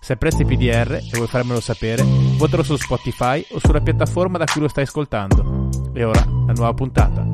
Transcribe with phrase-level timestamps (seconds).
[0.00, 2.02] Se apprezzi PDR e vuoi farmelo sapere,
[2.38, 5.68] votalo su Spotify o sulla piattaforma da cui lo stai ascoltando.
[5.92, 7.26] E ora, la nuova puntata.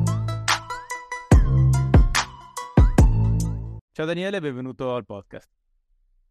[3.91, 5.49] Ciao Daniele, benvenuto al podcast.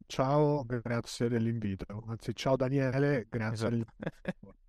[0.07, 2.05] Ciao, grazie dell'invito.
[2.09, 3.69] Anzi, ciao Daniele, grazie.
[3.69, 4.55] Esatto.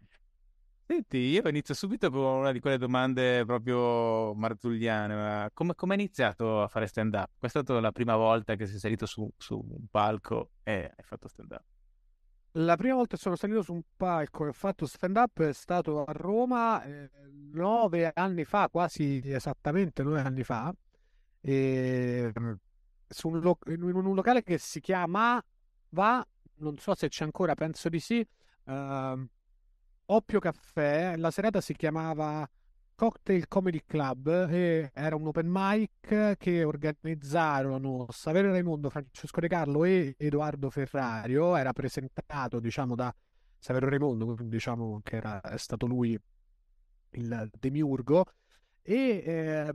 [0.87, 5.15] Senti, io inizio subito con una di quelle domande proprio marzulliane.
[5.15, 7.31] Ma come hai iniziato a fare stand-up?
[7.39, 11.03] Questa è stata la prima volta che sei salito su, su un palco e hai
[11.03, 11.63] fatto stand-up.
[12.51, 16.03] La prima volta che sono salito su un palco e ho fatto stand-up è stato
[16.03, 17.09] a Roma eh,
[17.51, 20.73] nove anni fa, quasi esattamente nove anni fa,
[21.41, 22.31] e,
[23.07, 25.43] su un lo- in un locale che si chiama
[25.89, 26.25] Va,
[26.57, 28.25] non so se c'è ancora, penso di sì.
[28.65, 29.27] Uh,
[30.07, 32.47] Oppio Caffè, la serata si chiamava
[32.93, 39.83] Cocktail Comedy Club e era un open mic che organizzarono Saverio Raimondo, Francesco De Carlo
[39.83, 41.55] e Edoardo Ferrario.
[41.55, 43.11] Era presentato, diciamo, da
[43.57, 46.15] Saverio Raimondo, diciamo che era è stato lui
[47.11, 48.25] il demiurgo.
[48.83, 49.73] E eh,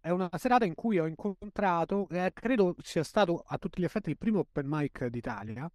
[0.00, 4.10] è una serata in cui ho incontrato, eh, credo sia stato a tutti gli effetti
[4.10, 5.70] il primo open mic d'Italia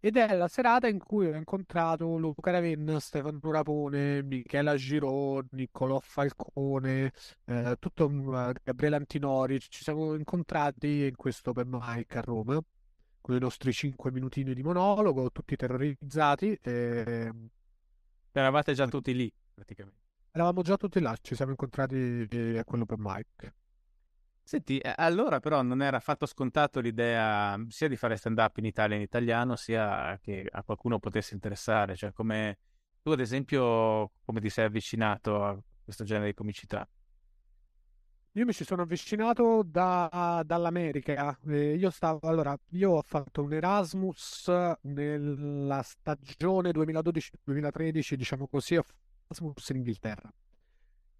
[0.00, 5.98] ed è la serata in cui ho incontrato Luca Ravenna, Stefano Rapone, Michela Giro, Niccolò
[6.00, 7.12] Falcone,
[7.46, 9.58] eh, tutto, uh, Gabriele Antinori.
[9.60, 12.60] Ci siamo incontrati in questo open mic a Roma
[13.20, 16.56] con i nostri 5 minutini di monologo, tutti terrorizzati.
[16.62, 17.32] E...
[18.30, 20.04] Eravate già tutti lì, praticamente.
[20.30, 23.54] Eravamo già tutti là, ci siamo incontrati a quell'open mic.
[24.48, 29.02] Senti, allora però non era affatto scontato l'idea sia di fare stand-up in Italia in
[29.02, 32.58] italiano, sia che a qualcuno potesse interessare, cioè come
[33.02, 36.88] tu ad esempio come ti sei avvicinato a questo genere di comicità?
[38.34, 41.36] Io mi ci sono avvicinato da, dall'America.
[41.48, 44.46] Eh, io stavo, allora, io ho fatto un Erasmus
[44.82, 50.32] nella stagione 2012-2013, diciamo così, ho fatto Erasmus in Inghilterra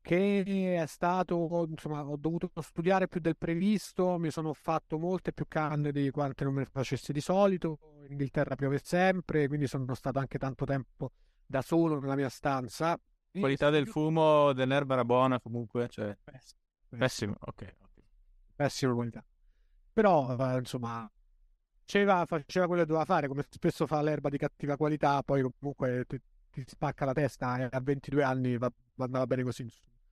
[0.07, 5.47] che è stato, insomma, ho dovuto studiare più del previsto, mi sono fatto molte più
[5.49, 9.93] canne di quante non me ne facessi di solito, in Inghilterra piove sempre, quindi sono
[9.95, 11.11] stato anche tanto tempo
[11.45, 12.97] da solo nella mia stanza.
[13.33, 16.17] Qualità del fumo dell'erba era buona comunque, cioè...
[16.23, 17.35] Pessimo, pessimo.
[17.41, 17.75] ok.
[18.55, 19.25] Pessima qualità.
[19.93, 21.11] Però, eh, insomma,
[21.81, 26.05] faceva, faceva quello che doveva fare, come spesso fa l'erba di cattiva qualità, poi comunque
[26.07, 29.69] ti, ti spacca la testa e a 22 anni va, andava bene così.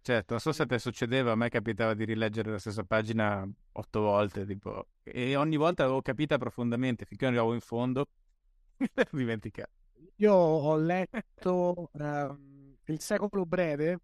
[0.06, 3.48] Certo, non so se a te succedeva, a me capitava di rileggere la stessa pagina
[3.72, 8.08] otto volte, tipo, e ogni volta l'avevo capita profondamente, finché non arrivavo in fondo,
[8.76, 9.70] mi ero dimenticato.
[10.16, 12.38] Io ho letto uh,
[12.84, 13.98] Il secolo breve,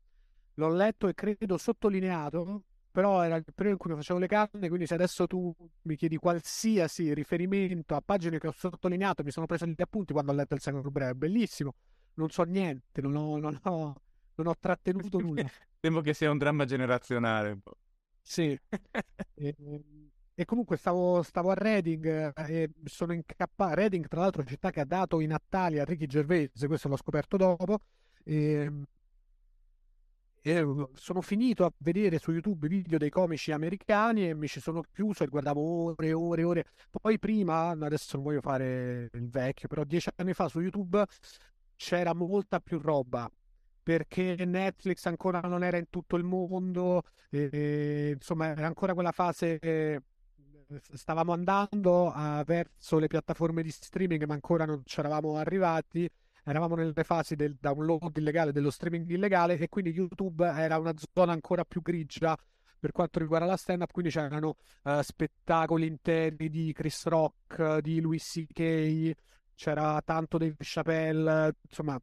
[0.55, 4.69] l'ho letto e credo sottolineato, però era il periodo in cui mi facevo le canne,
[4.69, 9.45] quindi se adesso tu mi chiedi qualsiasi riferimento a pagine che ho sottolineato, mi sono
[9.45, 11.75] preso gli appunti quando ho letto Il secolo breve, bellissimo,
[12.15, 13.37] non so niente, non ho...
[13.37, 13.95] Non ho
[14.41, 15.45] non ho trattenuto nulla.
[15.81, 17.77] Temo che sia un dramma generazionale un po'.
[18.21, 18.59] Sì.
[19.35, 19.57] e,
[20.35, 23.75] e, comunque stavo, stavo, a Reading e sono incappato.
[23.75, 26.89] Reading, tra l'altro, è una città che ha dato i Natali a Ricky Gervais, questo
[26.89, 27.81] l'ho scoperto dopo.
[28.23, 28.71] E,
[30.43, 34.83] e sono finito a vedere su YouTube video dei comici americani e mi ci sono
[34.83, 36.67] chiuso e guardavo ore e ore e ore.
[36.91, 41.05] Poi prima, adesso non voglio fare il vecchio, però dieci anni fa su YouTube
[41.77, 43.31] c'era molta più roba
[43.83, 49.59] perché Netflix ancora non era in tutto il mondo, e, insomma era ancora quella fase
[49.59, 50.03] che
[50.93, 56.09] stavamo andando a, verso le piattaforme di streaming ma ancora non ci eravamo arrivati,
[56.45, 61.33] eravamo nelle fasi del download illegale, dello streaming illegale e quindi YouTube era una zona
[61.33, 62.37] ancora più grigia
[62.79, 68.01] per quanto riguarda la stand up, quindi c'erano uh, spettacoli interi di Chris Rock, di
[68.01, 69.13] Louis C.K.,
[69.55, 72.01] c'era tanto Dave Chappelle, insomma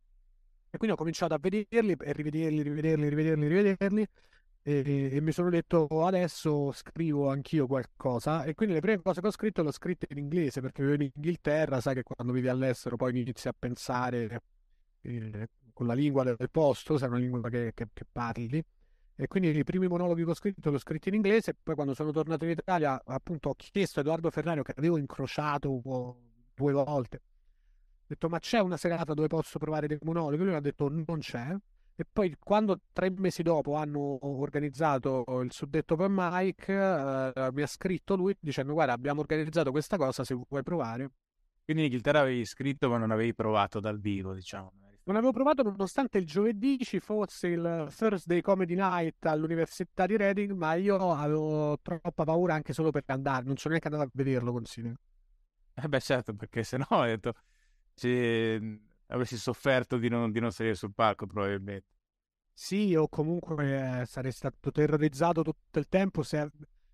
[0.69, 4.07] e quindi ho cominciato a vederli e rivederli, rivederli, rivederli, rivederli.
[4.61, 9.27] E, e, mi sono detto adesso scrivo anch'io qualcosa e quindi le prime cose che
[9.27, 12.49] ho scritto le ho scritte in inglese perché vivo in Inghilterra, sai che quando vivi
[12.49, 14.41] all'estero poi inizi a pensare
[15.03, 18.61] eh, con la lingua del posto, è una lingua che, che, che, parli
[19.15, 21.93] e quindi i primi monologhi che ho scritto li ho scritti in inglese poi quando
[21.93, 25.81] sono tornato in Italia appunto ho chiesto a Edoardo Ferrario che avevo incrociato
[26.53, 27.21] due volte
[28.07, 30.37] detto ma c'è una serata dove posso provare dei monologhi?
[30.37, 31.55] Lui mi ha detto non c'è.
[31.99, 37.67] E poi quando tre mesi dopo hanno organizzato il suddetto open mic, eh, mi ha
[37.67, 41.09] scritto lui dicendo guarda abbiamo organizzato questa cosa se vuoi provare.
[41.65, 44.71] Quindi in Inghilterra avevi scritto ma non avevi provato dal vivo, diciamo.
[45.07, 50.51] Non avevo provato nonostante il giovedì ci fosse il Thursday Comedy Night all'Università di Reading,
[50.51, 54.51] ma io avevo troppa paura anche solo per andare, non sono neanche andato a vederlo,
[54.51, 54.95] consiglio.
[55.73, 57.33] Eh beh certo, perché se no ho detto,
[57.97, 58.85] ci...
[59.07, 61.95] avresti sofferto di non, di non salire sul palco probabilmente.
[62.53, 66.49] Sì, o comunque eh, sarei stato terrorizzato tutto il tempo se...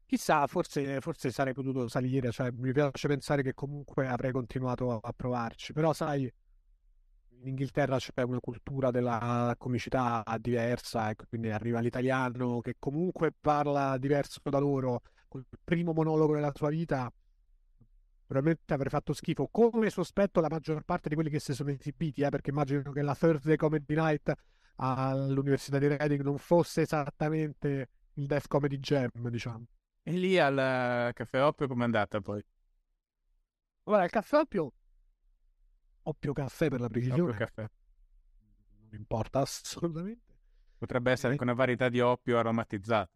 [0.06, 5.12] Chissà, forse, forse sarei potuto salire, cioè mi piace pensare che comunque avrei continuato a
[5.12, 6.32] provarci, però sai
[7.44, 13.98] in Inghilterra c'è una cultura della comicità diversa e quindi arriva l'italiano che comunque parla
[13.98, 17.12] diverso da loro, col primo monologo della sua vita,
[18.34, 22.24] probabilmente avrei fatto schifo, come sospetto la maggior parte di quelli che si sono esibiti,
[22.24, 24.34] eh, perché immagino che la Thursday Comedy Night
[24.78, 29.66] all'Università di Reading non fosse esattamente il Death Comedy Jam, diciamo.
[30.02, 32.44] E lì al Caffè Oppio com'è andata poi?
[33.84, 34.74] Guarda, il Caffè Oppio
[36.06, 37.38] Oppio caffè per la precisione.
[37.38, 37.62] Caffè.
[37.62, 40.34] Non importa assolutamente.
[40.78, 43.10] Potrebbe essere anche una varietà di oppio aromatizzata.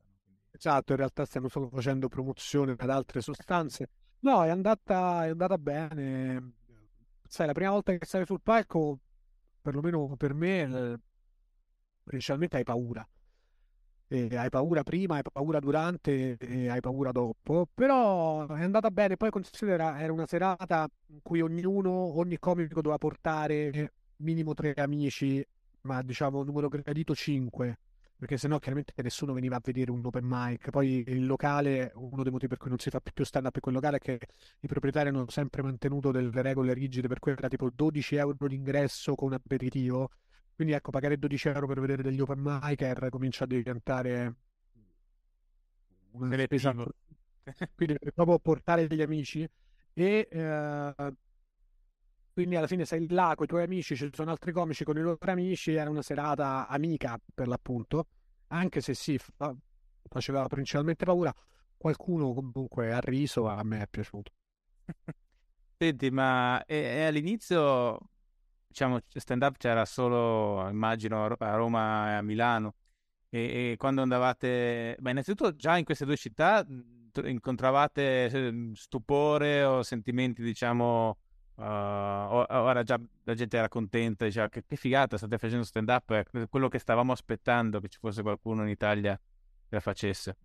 [0.52, 3.90] Esatto, in realtà stiamo solo facendo promozione ad altre sostanze.
[4.20, 6.54] No, è andata, è andata bene.
[7.28, 9.00] Sai, la prima volta che stai sul palco,
[9.62, 11.00] perlomeno per me, eh,
[12.04, 13.08] principalmente hai paura.
[14.10, 19.18] E hai paura prima, hai paura durante e hai paura dopo, però è andata bene.
[19.18, 25.46] Poi considera, era una serata in cui ognuno, ogni comico doveva portare minimo tre amici,
[25.82, 27.80] ma diciamo numero gradito cinque,
[28.18, 30.70] perché sennò chiaramente nessuno veniva a vedere un open mic.
[30.70, 33.62] Poi il locale, uno dei motivi per cui non si fa più stand up in
[33.62, 34.20] quel locale è che
[34.62, 39.16] i proprietari hanno sempre mantenuto delle regole rigide, per cui era tipo 12 euro l'ingresso
[39.16, 40.10] con aperitivo
[40.58, 44.36] quindi ecco, pagare 12 euro per vedere degli open micer comincia a diventare
[46.14, 46.74] una spesa.
[47.76, 49.48] quindi proprio portare degli amici
[49.94, 51.14] e eh,
[52.38, 55.02] quindi alla fine sei là con i tuoi amici, ci sono altri comici con i
[55.02, 58.10] loro amici, era una serata amica per l'appunto,
[58.50, 59.56] anche se sì, fa,
[60.08, 61.34] faceva principalmente paura,
[61.76, 64.32] qualcuno comunque ha riso, a me è piaciuto.
[65.80, 67.98] Senti, ma e, e all'inizio
[68.68, 72.76] diciamo, stand up c'era solo, immagino, a Roma e a Milano.
[73.30, 76.64] E, e quando andavate, beh, innanzitutto già in queste due città
[77.24, 81.18] incontravate stupore o sentimenti, diciamo,
[81.58, 86.12] uh, ora già la gente era contenta, diceva che, che figata, state facendo stand up,
[86.14, 90.38] è quello che stavamo aspettando che ci fosse qualcuno in Italia che la facesse.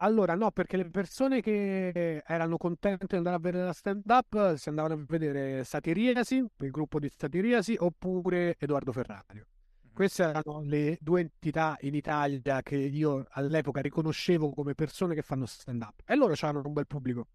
[0.00, 4.68] Allora, no, perché le persone che erano contente di andare a vedere la stand-up si
[4.68, 9.46] andavano a vedere Satiriasi, il gruppo di Satiriasi, oppure Edoardo Ferrario.
[9.92, 15.46] Queste erano le due entità in Italia che io all'epoca riconoscevo come persone che fanno
[15.46, 16.02] stand-up.
[16.04, 17.26] E loro c'erano un bel pubblico.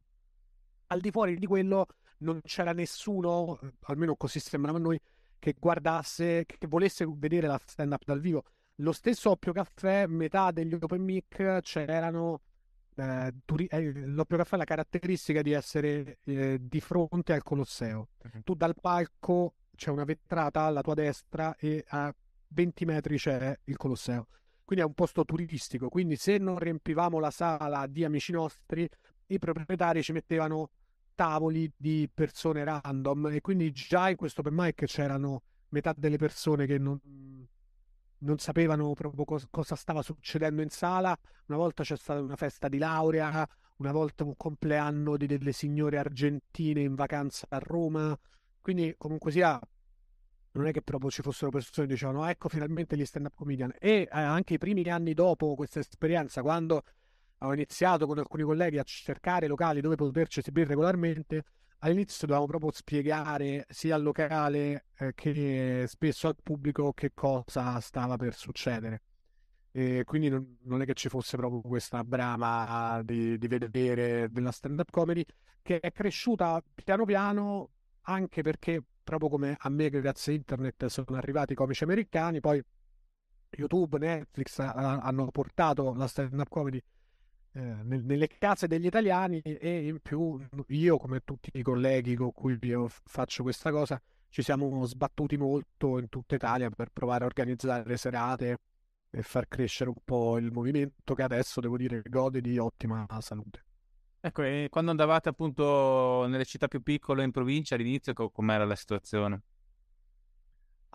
[0.87, 1.87] Al di fuori di quello
[2.19, 4.99] non c'era nessuno, almeno così sembrava a noi,
[5.39, 8.43] che guardasse, che volesse vedere la stand-up dal vivo.
[8.77, 12.41] Lo stesso Oppio Caffè, metà degli open mic c'erano
[12.95, 18.09] eh, turi- eh, l'Oppio Caffè ha la caratteristica di essere eh, di fronte al Colosseo.
[18.23, 18.41] Uh-huh.
[18.43, 22.13] Tu dal palco c'è una vetrata alla tua destra e a
[22.47, 24.27] 20 metri c'è il Colosseo.
[24.63, 25.89] Quindi è un posto turistico.
[25.89, 28.87] Quindi se non riempivamo la sala di amici nostri,
[29.27, 30.69] i proprietari ci mettevano
[31.15, 36.65] tavoli di persone random e quindi già in questo open mic c'erano metà delle persone
[36.65, 36.99] che non,
[38.19, 41.17] non sapevano proprio cos- cosa stava succedendo in sala.
[41.47, 45.97] Una volta c'è stata una festa di laurea, una volta un compleanno di delle signore
[45.97, 48.17] argentine in vacanza a Roma.
[48.61, 49.59] Quindi, comunque sia,
[50.51, 53.73] non è che proprio ci fossero persone che dicevano ecco finalmente gli stand-up comedian.
[53.79, 56.83] E eh, anche i primi anni dopo questa esperienza, quando
[57.43, 61.43] ho iniziato con alcuni colleghi a cercare locali dove poterci esibire regolarmente,
[61.79, 68.15] all'inizio dovevamo proprio spiegare sia al locale eh, che spesso al pubblico che cosa stava
[68.15, 69.01] per succedere.
[69.71, 74.91] E quindi non, è che ci fosse proprio questa brama di, di vedere della stand-up
[74.91, 75.25] comedy
[75.63, 77.71] che è cresciuta piano piano
[78.01, 82.63] anche perché proprio come a me grazie a internet sono arrivati i comici americani, poi
[83.49, 86.81] YouTube, Netflix hanno portato la stand-up comedy
[87.53, 92.87] nelle case degli italiani e in più io come tutti i colleghi con cui io
[92.87, 98.57] faccio questa cosa ci siamo sbattuti molto in tutta Italia per provare a organizzare serate
[99.11, 103.63] e far crescere un po' il movimento che adesso devo dire gode di ottima salute.
[104.19, 109.41] Ecco, e quando andavate appunto nelle città più piccole in provincia all'inizio com'era la situazione?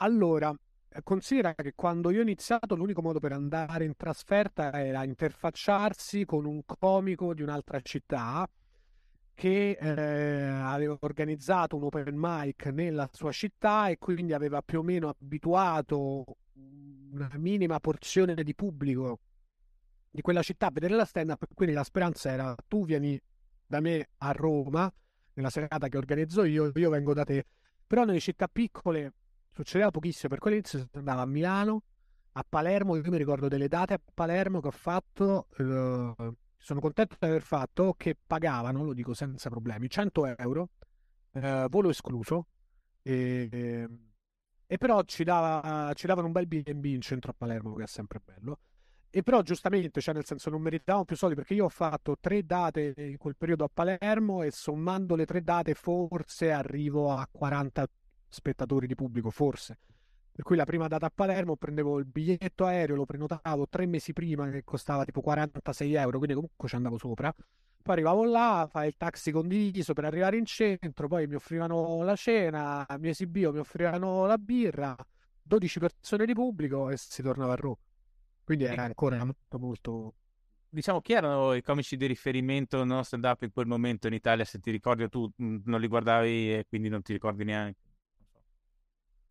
[0.00, 0.52] Allora,
[1.02, 6.44] considera che quando io ho iniziato l'unico modo per andare in trasferta era interfacciarsi con
[6.44, 8.48] un comico di un'altra città
[9.34, 14.82] che eh, aveva organizzato un open mic nella sua città e quindi aveva più o
[14.82, 16.24] meno abituato
[17.12, 19.20] una minima porzione di pubblico
[20.10, 21.44] di quella città a vedere la stand up.
[21.54, 23.20] Quindi la speranza era tu vieni
[23.64, 24.92] da me a Roma
[25.34, 27.46] nella serata che organizzo io, io vengo da te.
[27.86, 29.12] Però nelle città piccole
[29.58, 31.82] succedeva pochissimo, per quell'inizio si andava a Milano,
[32.32, 37.16] a Palermo, io mi ricordo delle date a Palermo che ho fatto, eh, sono contento
[37.18, 40.68] di aver fatto, che pagavano, lo dico senza problemi, 100 euro,
[41.32, 42.46] eh, volo escluso,
[43.02, 43.88] e,
[44.64, 47.88] e però ci, dava, ci davano un bel B&B in centro a Palermo, che è
[47.88, 48.60] sempre bello.
[49.10, 52.44] E però giustamente, cioè nel senso non meritavamo più soldi perché io ho fatto tre
[52.44, 57.88] date in quel periodo a Palermo e sommando le tre date forse arrivo a 40
[58.28, 59.78] spettatori di pubblico, forse.
[60.38, 64.12] Per cui la prima data a Palermo prendevo il biglietto aereo, lo prenotavo tre mesi
[64.12, 67.34] prima che costava tipo 46 euro, quindi comunque ci andavo sopra.
[67.82, 72.14] Poi arrivavo là, fai il taxi condiviso per arrivare in centro, poi mi offrivano la
[72.14, 74.94] cena, mi esibivo, mi offrivano la birra,
[75.42, 77.78] 12 persone di pubblico e si tornava a Roma.
[78.44, 80.14] Quindi era ancora molto, molto...
[80.68, 84.44] Diciamo, chi erano i comici di riferimento non stand up in quel momento in Italia?
[84.44, 87.80] Se ti ricordi tu mm, non li guardavi e quindi non ti ricordi neanche.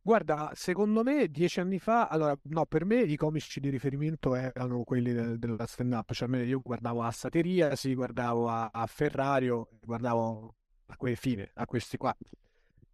[0.07, 4.85] Guarda, secondo me dieci anni fa, allora no, per me i comici di riferimento erano
[4.85, 9.67] quelli del, della stand up, cioè io guardavo a Sateria, sì, guardavo a, a Ferrario,
[9.81, 12.15] guardavo a quei fine, a questi qua.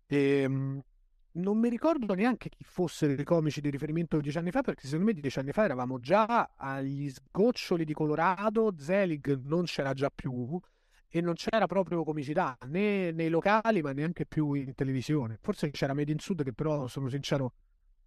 [0.08, 0.82] E, ehm,
[1.34, 5.06] non mi ricordo neanche chi fossero i comici di riferimento dieci anni fa, perché secondo
[5.06, 10.60] me dieci anni fa eravamo già agli sgoccioli di Colorado, Zelig non c'era già più
[11.16, 15.38] e non c'era proprio comicità né nei locali ma neanche più in televisione.
[15.42, 17.54] Forse c'era Made in Sud che però sono sincero,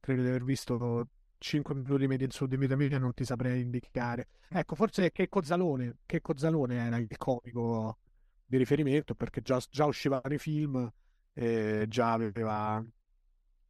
[0.00, 1.08] credo di aver visto
[1.38, 4.26] 5 minuti di Made in Sud in vita mia non ti saprei indicare.
[4.48, 7.98] Ecco, forse Checco Zalone, Checco Zalone era il comico
[8.44, 10.92] di riferimento perché già, già uscivano i film
[11.32, 12.84] e già aveva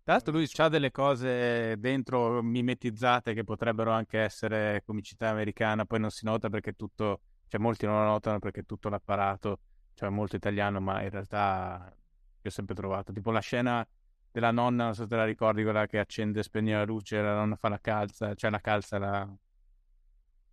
[0.02, 5.98] tra l'altro lui ha delle cose dentro mimetizzate che potrebbero anche essere comicità americana, poi
[5.98, 9.60] non si nota perché tutto, cioè molti non lo notano perché tutto l'apparato,
[9.94, 13.86] cioè molto italiano, ma in realtà io ho sempre trovato, tipo la scena
[14.30, 17.20] della nonna, non so se te la ricordi, quella che accende e spegne la luce,
[17.20, 19.28] la nonna fa la calza, cioè la calza la...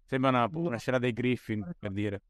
[0.06, 2.22] Sembra una, una scena dei Griffin, per dire.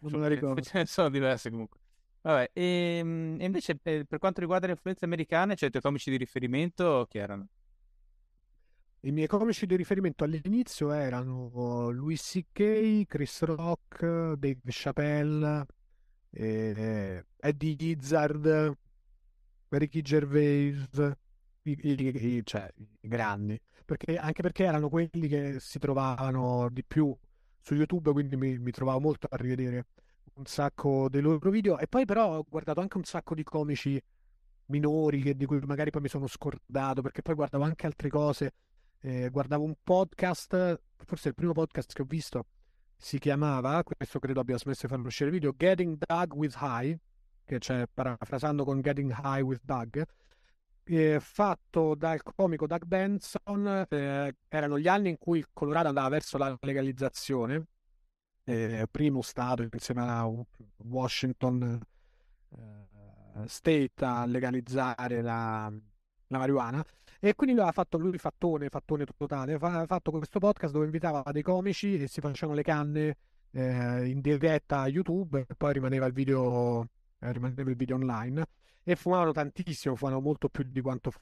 [0.00, 0.60] Non me la ricordo.
[0.60, 1.80] Ce ne sono diverse comunque.
[2.22, 5.82] Vabbè, e, ehm, e invece per, per, quanto riguarda le influenze americane, cioè i tuoi
[5.82, 7.48] comici di riferimento chi erano?
[9.04, 15.66] I miei comici di riferimento all'inizio erano Louis C.K., Chris Rock, Dave Chappelle,
[16.30, 18.76] eh, Eddie Izzard,
[19.70, 20.88] Ricky Gervais,
[21.62, 26.84] i, i, i, cioè i grandi, perché, anche perché erano quelli che si trovavano di
[26.84, 27.12] più
[27.60, 29.86] su YouTube, quindi mi, mi trovavo molto a rivedere
[30.34, 34.00] un sacco dei loro video e poi però ho guardato anche un sacco di comici
[34.66, 38.52] minori che, di cui magari poi mi sono scordato perché poi guardavo anche altre cose
[39.02, 42.46] eh, guardavo un podcast forse il primo podcast che ho visto
[42.96, 46.96] si chiamava questo credo abbia smesso di far uscire video Getting Doug with High
[47.44, 50.04] che c'è parafrasando con Getting High with Doug
[50.84, 56.08] eh, fatto dal comico Doug Benson eh, erano gli anni in cui il Colorado andava
[56.08, 57.66] verso la legalizzazione
[58.44, 60.28] eh, primo stato insieme a
[60.76, 61.80] Washington
[62.56, 62.90] eh,
[63.46, 65.72] State a legalizzare la,
[66.32, 66.84] la, marijuana.
[67.20, 71.22] E quindi lui ha fatto lui fattone, fattone totale, ha fatto questo podcast dove invitava
[71.30, 73.16] dei comici e si facevano le canne
[73.52, 76.88] eh, in diretta a YouTube e poi rimaneva il video,
[77.20, 78.44] eh, rimaneva il video online.
[78.82, 81.12] E fumavano tantissimo, fumavano molto più di quanto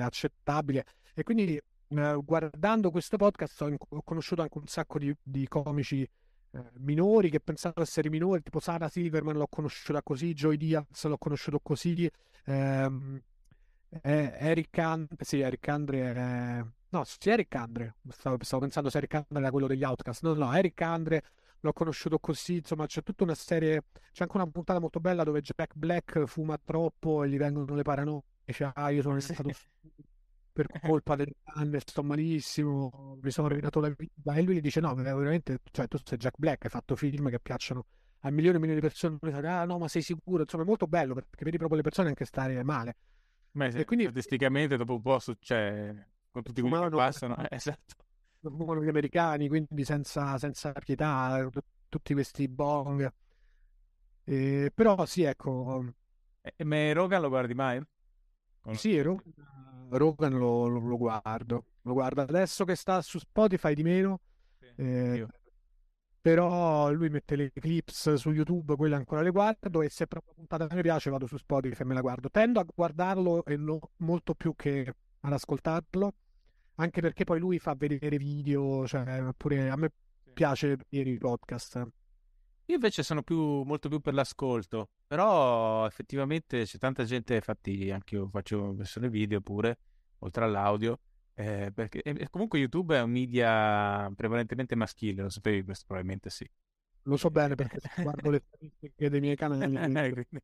[0.00, 0.84] accettabile.
[1.14, 1.58] E quindi
[1.88, 7.30] eh, guardando questo podcast ho, ho, conosciuto anche un sacco di, di comici eh, minori
[7.30, 12.10] che pensavo essere minori, tipo Sara Silverman l'ho conosciuta così, Joy Diaz l'ho conosciuto così,
[12.44, 13.20] ehm,
[14.02, 19.14] eh, Eric Andre, sì, Eric Andre, no, sì, Eric Andre, stavo, stavo, pensando se Eric
[19.14, 21.22] Andre era quello degli Outcast, no, no, Eric Andre
[21.60, 25.40] l'ho conosciuto così, insomma c'è tutta una serie, c'è anche una puntata molto bella dove
[25.40, 29.48] Jack Black fuma troppo e gli vengono le paranoie, dice, ah, io sono stato
[30.54, 34.34] per colpa del canne, sto malissimo, mi sono rovinato la vita.
[34.34, 37.40] E lui gli dice: No, veramente, cioè, tu sei Jack Black, hai fatto film che
[37.40, 37.86] piacciono
[38.20, 39.18] a milioni e milioni di persone.
[39.48, 40.42] Ah, no, ma sei sicuro?
[40.42, 42.96] Insomma, è molto bello perché vedi proprio le persone anche stare male.
[43.54, 47.94] Ma e quindi statisticamente dopo un po' succede con tutti quelli che passano, eh, esatto.
[48.40, 51.48] Fumano gli americani, quindi senza, senza pietà,
[51.88, 53.10] tutti questi bong.
[54.24, 55.84] Eh, però sì, ecco.
[56.42, 57.80] E, ma Rogan lo guardi mai?
[58.72, 59.32] Sì, Rogan
[59.90, 64.20] Rogan lo, lo- lo guardo, lo guardo adesso che sta su Spotify di meno,
[64.76, 65.28] eh, Io.
[66.24, 70.46] Però lui mette le clips su YouTube, quelle ancora le guardo e se proprio la
[70.46, 72.30] puntata mi piace vado su Spotify e me la guardo.
[72.30, 74.90] Tendo a guardarlo e no- molto più che
[75.20, 76.14] ad ascoltarlo,
[76.76, 79.92] anche perché poi lui fa vedere video, cioè pure a me
[80.32, 81.86] piace vedere i podcast.
[82.64, 88.14] Io invece sono più, molto più per l'ascolto, però effettivamente c'è tanta gente, infatti anche
[88.14, 89.76] io faccio versione video pure,
[90.20, 91.00] oltre all'audio,
[91.34, 95.84] eh, perché e comunque YouTube è un media prevalentemente maschile, lo sapevi questo?
[95.86, 96.48] Probabilmente sì.
[97.02, 100.12] Lo so bene perché guardo le statistiche dei miei canali.
[100.12, 100.42] Quindi-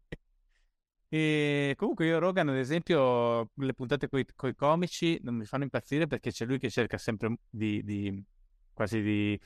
[1.12, 6.06] E comunque io Rogan, ad esempio, le puntate con i comici non mi fanno impazzire
[6.06, 8.24] perché c'è lui che cerca sempre di, di-
[8.72, 9.40] quasi di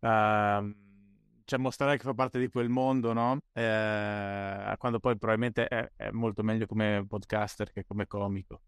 [0.00, 0.76] ehm,
[1.44, 3.40] cioè mostrare che fa parte di quel mondo, no?
[3.52, 8.62] Eh, quando poi probabilmente è, è molto meglio come podcaster che come comico.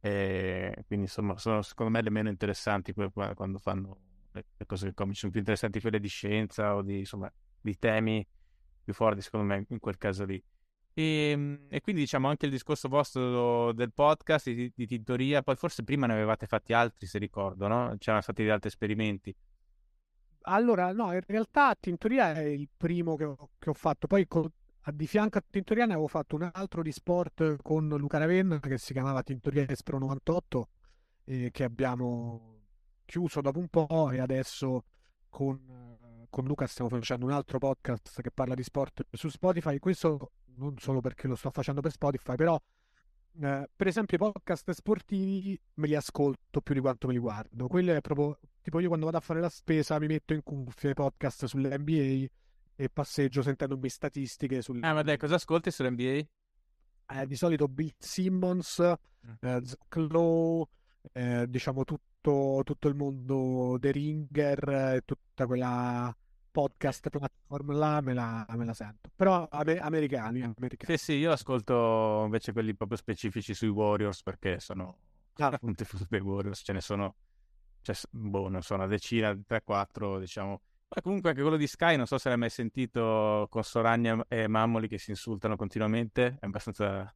[0.00, 3.98] E quindi insomma sono secondo me le meno interessanti quando fanno
[4.32, 7.30] le, cose comiche, sono più interessanti quelle di scienza o di, insomma,
[7.60, 8.26] di temi
[8.82, 10.42] più forti secondo me in quel caso lì.
[10.92, 15.84] E, e quindi diciamo anche il discorso vostro del podcast di, di tintoria, poi forse
[15.84, 17.94] prima ne avevate fatti altri se ricordo, no?
[17.98, 19.34] C'erano stati altri esperimenti.
[20.42, 24.06] Allora, no, in realtà Tintoria è il primo che ho, che ho fatto.
[24.06, 24.59] Poi co- a-
[24.92, 28.78] di fianco a Tintoria ne avevo fatto un altro di sport con Luca Ravenna che
[28.78, 30.68] si chiamava Tintoria Espro 98
[31.24, 32.58] e che abbiamo
[33.04, 34.84] chiuso dopo un po' e adesso
[35.28, 39.78] con, eh, con Luca stiamo facendo un altro podcast che parla di sport su Spotify.
[39.78, 42.60] Questo non solo perché lo sto facendo per Spotify, però
[43.42, 47.68] eh, per esempio, i podcast sportivi me li ascolto più di quanto me li guardo.
[47.68, 50.90] Quello è proprio tipo io quando vado a fare la spesa mi metto in cuffia
[50.90, 52.26] i podcast sull'NBA
[52.80, 54.82] e passeggio sentendomi statistiche sul...
[54.82, 56.24] Ah, ma dai, cosa ascolti sull'NBA?
[57.12, 58.80] eh, di solito Bill Simmons,
[59.26, 59.32] Mm.
[59.46, 60.64] eh, Zach Lowe,
[61.12, 66.16] eh, diciamo tutto, tutto il mondo dei Ringer, eh, tutta quella
[66.50, 69.10] podcast platform là me la, me la sento.
[69.14, 70.96] Però ame- americani, americani.
[70.96, 74.96] Sì, sì, io ascolto invece quelli proprio specifici sui Warriors perché sono
[75.34, 75.58] Ah.
[75.60, 77.14] un tifoso dei Warriors, ce ne sono,
[77.82, 80.62] cioè, boh, non so, una decina, 3-4, diciamo.
[80.92, 84.48] Ma comunque anche quello di Sky, non so se l'hai mai sentito con Soragna e
[84.48, 87.14] Mammoli che si insultano continuamente, è abbastanza...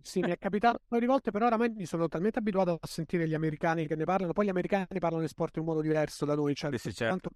[0.00, 2.86] Sì, mi è capitato un paio di volte, però oramai mi sono talmente abituato a
[2.86, 4.32] sentire gli americani che ne parlano.
[4.32, 6.94] Poi gli americani parlano di sport in un modo diverso da noi, cioè Sì, sì,
[6.94, 7.28] certo.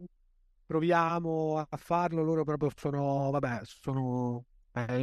[0.65, 5.03] proviamo a farlo, loro proprio sono, vabbè, sono, eh,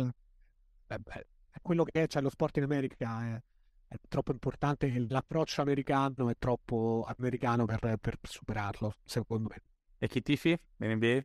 [0.88, 3.42] eh, beh, è quello che è, cioè lo sport in America è,
[3.88, 9.62] è troppo importante, l'approccio americano è troppo americano per, per superarlo, secondo me.
[10.04, 11.24] E chi tifi nell'NBA?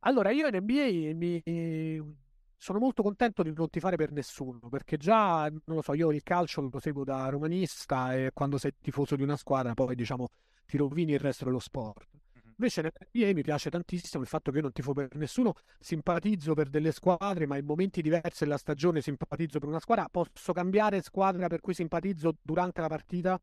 [0.00, 2.16] Allora, io in NBA mi...
[2.56, 6.22] sono molto contento di non tifare per nessuno, perché già, non lo so, io il
[6.22, 10.28] calcio lo seguo da romanista e quando sei tifoso di una squadra poi, diciamo,
[10.64, 12.08] ti rovini il resto dello sport.
[12.56, 16.70] Invece nell'NBA mi piace tantissimo il fatto che io non tifo per nessuno, simpatizzo per
[16.70, 21.48] delle squadre, ma in momenti diversi della stagione simpatizzo per una squadra, posso cambiare squadra
[21.48, 23.38] per cui simpatizzo durante la partita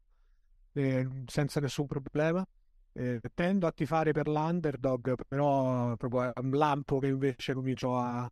[0.73, 2.43] eh, senza nessun problema.
[2.97, 8.27] Eh, tendo a tifare per l'underdog, però proprio è un lampo che invece comincio a,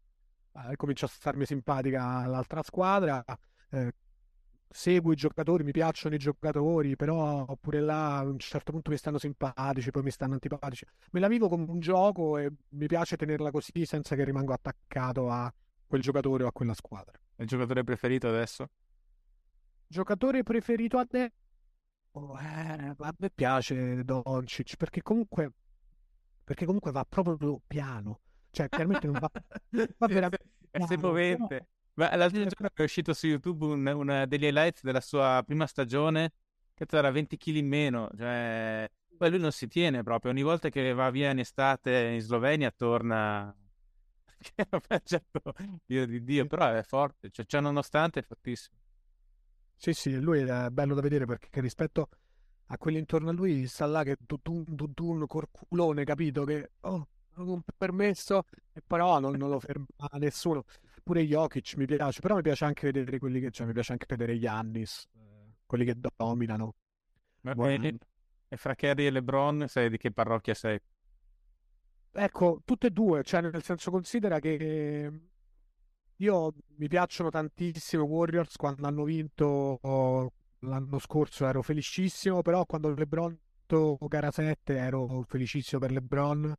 [0.54, 3.24] a, comincio a starmi simpatica all'altra squadra.
[3.70, 3.94] Eh,
[4.68, 8.98] seguo i giocatori, mi piacciono i giocatori, però oppure là a un certo punto mi
[8.98, 10.84] stanno simpatici, poi mi stanno antipatici.
[11.12, 15.30] Me la vivo come un gioco e mi piace tenerla così senza che rimango attaccato
[15.30, 15.54] a
[15.86, 17.20] quel giocatore o a quella squadra.
[17.36, 18.68] Il giocatore preferito adesso?
[19.86, 21.34] Giocatore preferito adesso?
[22.18, 25.52] Oh, eh, a me piace Doncic perché comunque,
[26.44, 28.22] perché comunque va proprio piano.
[28.52, 29.30] Cioè, chiaramente non va,
[29.98, 31.68] va veramente È semovente.
[31.96, 35.66] Ma l'altro Eh, giorno è uscito su YouTube un- una degli highlights della sua prima
[35.68, 36.34] stagione,
[36.74, 40.68] che era 20 kg in meno, cioè poi lui non si tiene proprio, ogni volta
[40.70, 43.54] che va via in estate in Slovenia torna
[44.56, 45.42] che non fa certo
[45.86, 48.78] Dio di Dio, però è forte, cioè, cioè, nonostante è fortissimo.
[49.76, 52.10] Sì, sì, lui è bello da vedere perché rispetto
[52.68, 56.44] a quelli intorno a lui sta là che tutun tutun corculone, capito?
[56.44, 60.64] Che oh, un permesso e però non, non lo ferma nessuno.
[61.04, 64.06] Pure Jokic mi piace, però mi piace anche vedere quelli che, cioè mi piace anche
[64.10, 66.74] vedere Giannis, eh, quelli che dominano.
[67.42, 67.92] Ma- Buono.
[68.48, 70.80] E, fra Kerry e LeBron, sai di che parrocchia sei?
[72.12, 75.12] Ecco, tutte e due, cioè nel senso considera che
[76.18, 82.66] io mi piacciono tantissimo i Warriors quando hanno vinto oh, l'anno scorso ero felicissimo, però
[82.66, 86.56] quando LeBron vinto gara 7 ero felicissimo per LeBron.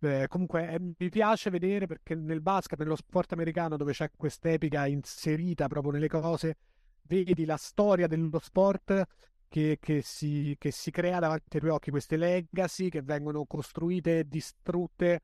[0.00, 4.86] Eh, comunque eh, mi piace vedere perché nel basket, nello sport americano dove c'è quest'epica
[4.86, 6.56] inserita proprio nelle cose,
[7.02, 9.04] vedi la storia dello sport
[9.48, 14.20] che, che, si, che si crea davanti ai tuoi occhi, queste legacy che vengono costruite
[14.20, 15.20] e distrutte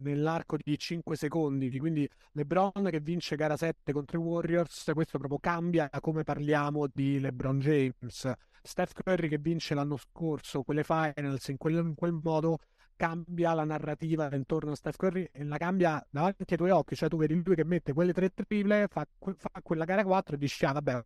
[0.00, 1.76] nell'arco di 5 secondi.
[1.78, 7.20] Quindi LeBron che vince gara 7 contro i Warriors, questo proprio cambia come parliamo di
[7.20, 8.32] LeBron James.
[8.62, 12.58] Steph Curry che vince l'anno scorso quelle finals in quel, in quel modo
[12.96, 16.96] cambia la narrativa intorno a Steph Curry e la cambia davanti ai tuoi occhi.
[16.96, 20.38] Cioè tu vedi lui che mette quelle tre triple, fa, fa quella gara 4 e
[20.38, 21.04] dici ah vabbè,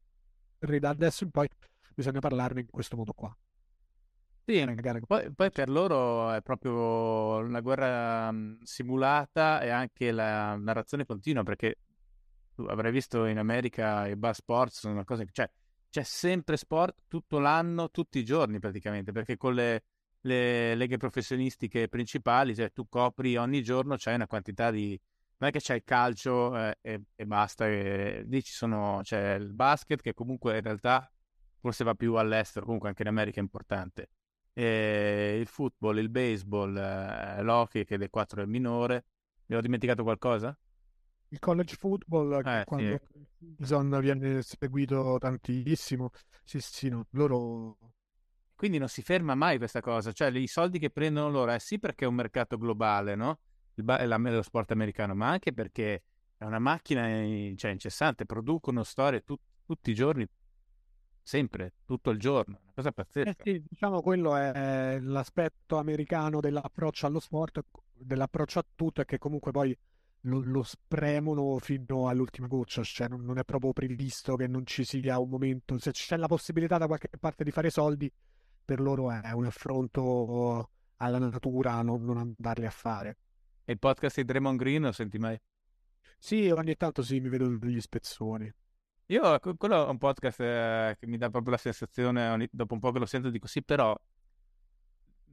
[0.81, 1.49] da adesso in poi
[1.95, 3.37] bisogna parlarne in questo modo qua.
[4.45, 4.65] Sì,
[5.07, 11.79] poi, poi, per loro è proprio una guerra simulata e anche la narrazione continua, perché
[12.53, 15.49] tu avrai visto in America i bar sports sono una cosa che cioè,
[15.91, 19.85] c'è sempre sport tutto l'anno, tutti i giorni praticamente, perché con le,
[20.23, 25.01] le leghe professionistiche principali, cioè tu copri ogni giorno, c'è una quantità di...
[25.39, 29.35] Non è che c'è il calcio eh, e, e, basta, e, lì ci sono, c'è
[29.35, 31.11] il basket che comunque in realtà
[31.61, 34.09] forse va più all'estero, comunque anche in America è importante
[34.53, 39.05] e il football, il baseball, eh, l'hockey che dei quattro è minore.
[39.47, 40.57] Mi ho dimenticato qualcosa?
[41.29, 43.01] Il college football eh, quando
[43.61, 44.01] sì.
[44.01, 46.11] viene seguito tantissimo.
[46.45, 47.77] Sì, sì, no, loro
[48.63, 51.81] quindi non si ferma mai questa cosa, cioè i soldi che prendono loro è sì
[51.81, 53.41] perché è un mercato globale, no?
[53.75, 56.05] Il ba- la, lo sport americano, ma anche perché
[56.37, 57.09] è una macchina
[57.57, 59.37] cioè, incessante, producono storie tu-
[59.67, 60.25] tutti i giorni
[61.23, 63.31] sempre, tutto il giorno, una cosa pazzesca.
[63.31, 69.19] Eh sì, diciamo quello è l'aspetto americano dell'approccio allo sport, dell'approccio a tutto e che
[69.19, 69.77] comunque poi
[70.23, 74.85] lo, lo spremono fino all'ultima goccia, cioè non, non, è proprio previsto che non ci
[74.85, 78.13] sia un momento, se c'è la possibilità da qualche parte di fare soldi,
[78.65, 83.17] per loro è un affronto alla natura non, non andarli a fare.
[83.65, 85.39] E il podcast di Draymond Green lo senti mai?
[86.19, 88.53] Sì, ogni tanto sì, mi vedo degli spezzoni.
[89.07, 92.93] Io, quello è un podcast eh, che mi dà proprio la sensazione, dopo un po'
[92.93, 93.95] che lo sento, dico sì, però,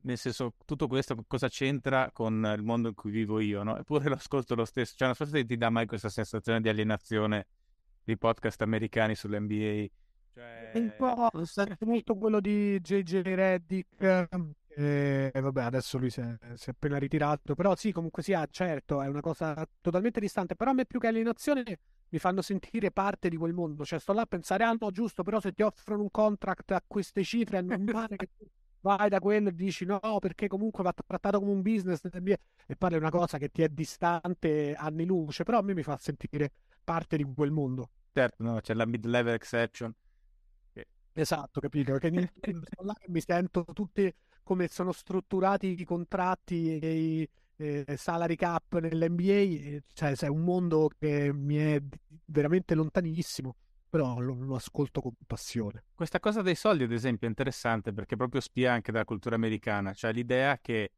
[0.02, 3.78] nel senso, tutto questo cosa c'entra con il mondo in cui vivo io, no?
[3.78, 4.96] Eppure lo ascolto lo stesso.
[4.96, 7.48] Cioè, non so se ti dà mai questa sensazione di alienazione
[8.04, 9.86] di podcast americani sull'NBA.
[10.34, 10.72] Cioè...
[10.74, 14.28] Un po', sento molto quello di JJ Reddick,
[14.80, 17.54] e vabbè, adesso lui si è, si è, appena ritirato.
[17.54, 20.56] Però sì, comunque sia, certo, è una cosa totalmente distante.
[20.56, 23.84] Però a me più che alienazione mi fanno sentire parte di quel mondo.
[23.84, 26.84] Cioè, sto là a pensare, ah no, giusto, però se ti offrono un contract a
[26.86, 28.46] queste cifre, non vale che tu
[28.82, 32.96] vai da quello e dici no, perché comunque va trattato come un business e parli
[32.96, 37.18] una cosa che ti è distante anni luce, però a me mi fa sentire parte
[37.18, 37.90] di quel mondo.
[38.14, 39.94] Certo, no, c'è la mid-level exception.
[41.12, 41.98] Esatto, capito?
[41.98, 42.12] Che
[43.08, 44.14] mi sento tutti
[44.50, 50.90] come sono strutturati i contratti e i eh, salary cap nell'NBA, cioè è un mondo
[50.98, 51.80] che mi è
[52.26, 53.56] veramente lontanissimo,
[53.88, 55.84] però lo, lo, ascolto con passione.
[55.94, 59.94] Questa cosa dei soldi, ad esempio, è interessante perché proprio spia anche dalla cultura americana,
[59.94, 60.94] cioè l'idea che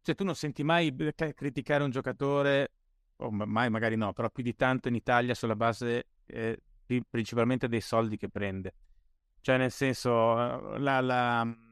[0.00, 0.96] cioè, tu non senti mai
[1.34, 2.72] criticare un giocatore,
[3.16, 6.58] o mai magari no, però più di tanto in Italia sulla base eh,
[7.06, 8.72] principalmente dei soldi che prende.
[9.42, 11.67] Cioè, nel senso, la, la,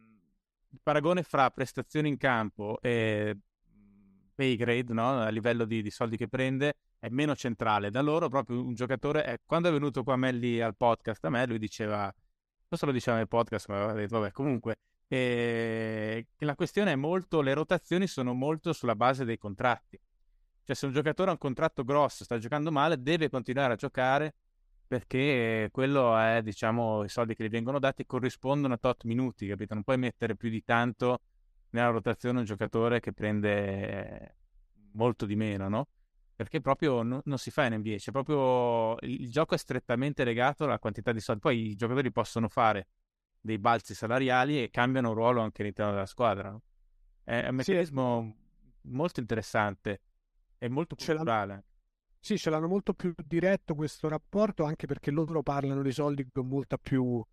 [0.77, 3.37] il paragone fra prestazioni in campo e
[4.35, 5.21] pay grade, no?
[5.21, 7.91] a livello di, di, soldi che prende, è meno centrale.
[7.91, 11.47] Da loro proprio un giocatore, è, quando è venuto qua Melli al podcast, a me
[11.47, 16.93] lui diceva, non lo diceva nel podcast, ma aveva detto, vabbè, comunque, eh, la questione
[16.93, 19.99] è molto, le rotazioni sono molto sulla base dei contratti.
[20.65, 24.35] Cioè se un giocatore ha un contratto grosso, sta giocando male, deve continuare a giocare
[24.87, 29.75] perché quello è, diciamo, i soldi che gli vengono dati corrispondono a tot minuti, capito?
[29.75, 31.21] Non puoi mettere più di tanto
[31.71, 34.37] nella rotazione un giocatore che prende
[34.93, 35.89] molto di meno, no?
[36.35, 40.65] Perché proprio no, non si fa in NBA, cioè proprio il, gioco è strettamente legato
[40.65, 41.41] alla quantità di soldi.
[41.41, 42.89] Poi i giocatori possono fare
[43.41, 46.51] dei balzi salariali e cambiano ruolo anche all'interno della squadra.
[46.51, 46.63] No?
[47.25, 48.89] È un meccanismo sì.
[48.93, 50.01] molto interessante
[50.59, 51.65] e molto culturale.
[52.21, 56.49] Sì, ce l'hanno molto più diretto questo rapporto, anche perché loro parlano di soldi con
[56.49, 57.27] molta più uh,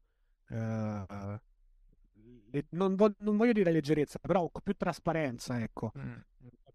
[2.70, 5.92] non, vo- non, voglio dire leggerezza, però con più trasparenza, ecco.
[5.98, 6.14] Mm.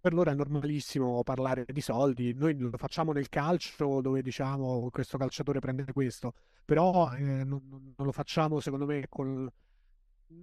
[0.01, 5.19] Per loro è normalissimo parlare di soldi, noi lo facciamo nel calcio dove diciamo questo
[5.19, 9.51] calciatore prende questo, però eh, non, non, lo facciamo secondo me con...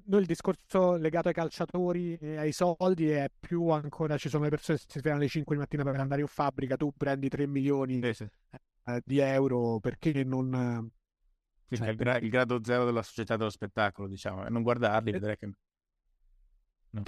[0.06, 4.50] Noi il discorso legato ai calciatori e ai soldi è più ancora, ci sono le
[4.50, 7.46] persone che si svegliano alle 5 di mattina per andare in fabbrica, tu prendi 3
[7.46, 8.28] milioni sì, sì.
[8.88, 10.92] Eh, di euro perché non
[11.68, 15.10] quindi cioè, il, gra- il, grado zero della società dello spettacolo, diciamo, e non guardarli,
[15.10, 15.52] eh, vedere che...
[16.92, 17.04] No.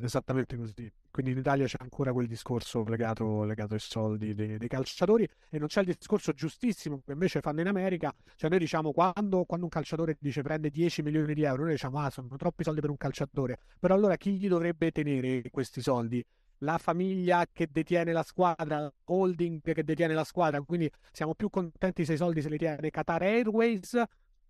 [0.00, 0.90] Esattamente così.
[1.20, 5.58] Quindi in Italia c'è ancora quel discorso legato, legato ai soldi dei, dei, calciatori e
[5.58, 9.66] non c'è il discorso giustissimo che invece fanno in America, cioè noi diciamo quando, quando
[9.66, 12.88] un calciatore dice prende 10 milioni di euro, noi diciamo ah sono troppi soldi per
[12.88, 16.24] un calciatore, però allora chi gli dovrebbe tenere questi soldi?
[16.62, 22.04] la famiglia che detiene la squadra, holding che detiene la squadra, quindi siamo più contenti
[22.04, 24.02] se i soldi se li tiene Qatar Airways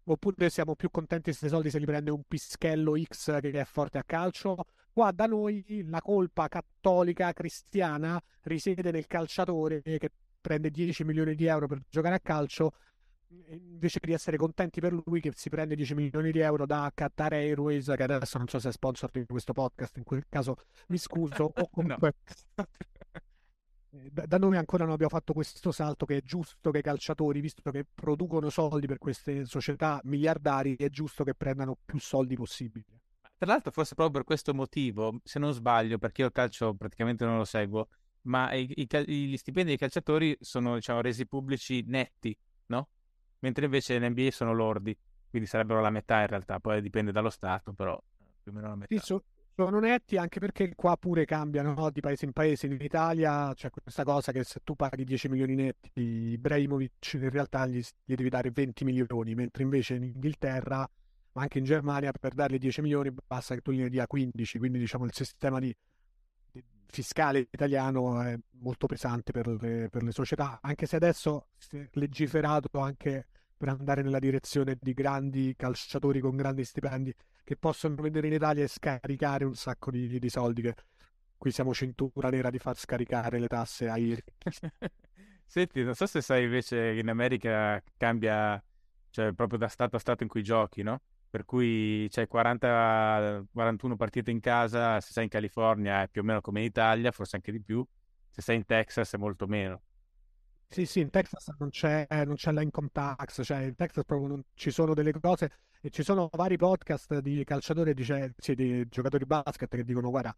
[0.04, 3.64] oppure siamo più contenti se i soldi se li prende un pischello X che è
[3.64, 4.56] forte a calcio.
[5.00, 11.46] Qua da noi la colpa cattolica cristiana risiede nel calciatore che prende 10 milioni di
[11.46, 12.74] euro per giocare a calcio
[13.48, 17.32] invece di essere contenti per lui che si prende 10 milioni di euro da Qatar
[17.32, 20.56] Airways che adesso non so se è sponsor di questo podcast in quel caso
[20.88, 22.16] mi scuso o comunque
[23.88, 27.70] da noi ancora non abbiamo fatto questo salto che è giusto che i calciatori, visto
[27.70, 33.00] che producono soldi per queste società miliardari, è giusto che prendano più soldi possibili.
[33.40, 37.24] Tra l'altro, forse proprio per questo motivo, se non sbaglio, perché io il calcio praticamente
[37.24, 37.88] non lo seguo,
[38.24, 42.88] ma i, i, gli stipendi dei calciatori sono diciamo, resi pubblici netti, no?
[43.38, 44.94] Mentre invece in NBA sono lordi,
[45.31, 47.98] quindi sarebbero la metà in realtà, poi dipende dallo Stato, però
[48.42, 48.94] più o meno la metà.
[48.94, 49.24] Sì, so,
[49.55, 51.88] sono netti anche perché qua pure cambiano no?
[51.88, 52.66] di paese in paese.
[52.66, 57.66] In Italia c'è questa cosa che se tu paghi 10 milioni netti, Ibrahimovic in realtà
[57.66, 60.87] gli, gli devi dare 20 milioni, mentre invece in Inghilterra,
[61.32, 64.58] ma anche in Germania, per dargli 10 milioni basta che tu gliene dia 15.
[64.58, 65.74] Quindi diciamo il sistema di,
[66.50, 71.76] di fiscale italiano è molto pesante per le, per le società, anche se adesso si
[71.78, 77.14] è legiferato anche per andare nella direzione di grandi calciatori con grandi stipendi
[77.44, 80.62] che possono venire in Italia e scaricare un sacco di, di soldi.
[80.62, 80.74] Che
[81.36, 84.16] qui siamo cintura nera di far scaricare le tasse ai
[85.44, 88.62] Senti, non so se sai invece che in America cambia,
[89.10, 91.00] cioè proprio da stato a stato in cui giochi, no?
[91.30, 96.24] Per cui c'hai 40, 41 partite in casa, se sei in California è più o
[96.24, 97.86] meno come in Italia, forse anche di più,
[98.28, 99.80] se sei in Texas è molto meno.
[100.66, 104.28] Sì, sì, in Texas non c'è, non c'è la income tax, cioè in Texas proprio
[104.28, 108.86] non ci sono delle cose e ci sono vari podcast di calciatori, dice, sì, di
[108.88, 110.36] giocatori basket che dicono guarda,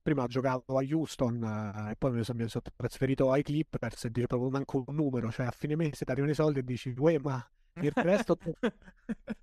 [0.00, 4.10] prima giocavo a Houston eh, e poi mi sono, mi sono, trasferito ai Clippers e
[4.10, 6.94] dice proprio manco un numero, cioè a fine mese ti arrivano i soldi e dici,
[6.96, 7.46] uè, ma
[7.80, 8.38] il resto...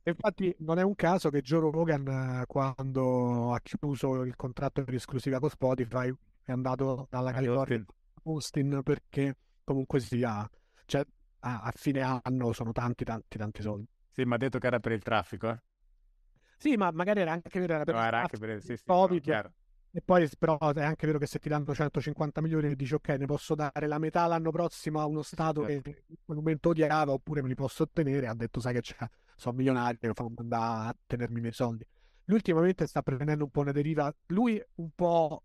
[0.04, 5.40] Infatti non è un caso che Joe Rogan quando ha chiuso il contratto di esclusiva
[5.40, 6.12] con Spotify
[6.44, 7.86] è andato dalla California
[8.24, 10.48] Austin perché comunque sia,
[10.86, 11.06] cioè,
[11.40, 13.88] a, a, fine anno sono tanti, tanti, tanti soldi.
[14.10, 15.62] Sì, ma ha detto che era per il traffico, eh?
[16.58, 19.28] Sì, ma magari era anche per no, il era anche per il sì, sì, COVID.
[19.28, 19.54] No,
[19.92, 23.10] e poi però è anche vero che se ti danno 150 milioni e dici ok,
[23.10, 25.82] ne posso dare la metà l'anno prossimo a uno Stato certo.
[25.82, 29.10] che in quel momento odiava oppure me li posso ottenere, ha detto sai che c'è,
[29.36, 31.86] sono milionario, fammi andare a tenermi i miei soldi.
[32.26, 35.44] Lui ultimamente sta prendendo un po' una deriva, lui un po'...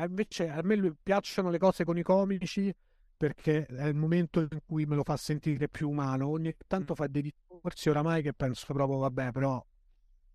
[0.00, 2.72] Invece a me piacciono le cose con i comici,
[3.18, 6.28] perché è il momento in cui me lo fa sentire più umano.
[6.28, 9.64] Ogni tanto fa dei discorsi oramai che penso proprio, vabbè, però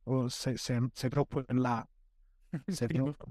[0.03, 1.87] oh, sei, sei, sei, troppo in là.
[2.87, 3.25] Troppo...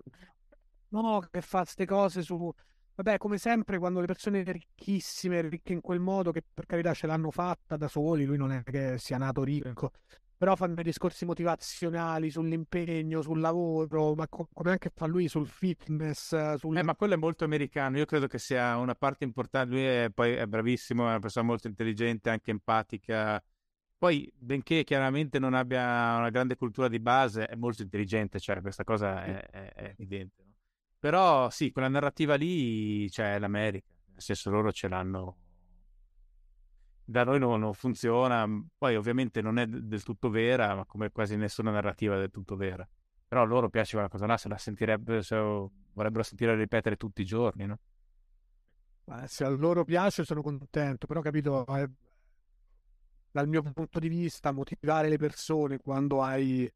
[0.89, 2.53] No, che fa queste cose su...
[2.95, 7.07] Vabbè, come sempre, quando le persone ricchissime, ricche in quel modo, che per carità ce
[7.07, 9.93] l'hanno fatta da soli, lui non è che sia nato ricco,
[10.37, 16.55] però fanno discorsi motivazionali sull'impegno, sul lavoro, ma co- come anche fa lui sul fitness.
[16.57, 16.77] Sul...
[16.77, 20.11] Eh, ma quello è molto americano, io credo che sia una parte importante, lui è,
[20.13, 23.43] poi è bravissimo, è una persona molto intelligente, anche empatica.
[24.03, 28.83] Poi, benché chiaramente non abbia una grande cultura di base, è molto intelligente, cioè questa
[28.83, 30.43] cosa è, è, è evidente.
[30.45, 30.55] No?
[30.99, 35.37] Però sì, quella narrativa lì cioè, l'America, nel senso loro ce l'hanno
[37.05, 38.45] da noi non, non, funziona,
[38.77, 42.57] poi ovviamente non è del tutto vera, ma come quasi nessuna narrativa è del tutto
[42.57, 42.85] vera.
[43.29, 47.23] Però a loro piace quella cosa là, se la sentirebbero, se vorrebbero sentire ripetere tutti
[47.23, 47.79] i giorni, no?
[49.27, 51.65] Se a loro piace sono contento, però capito,
[53.33, 56.71] dal mio punto di vista, motivare le persone quando hai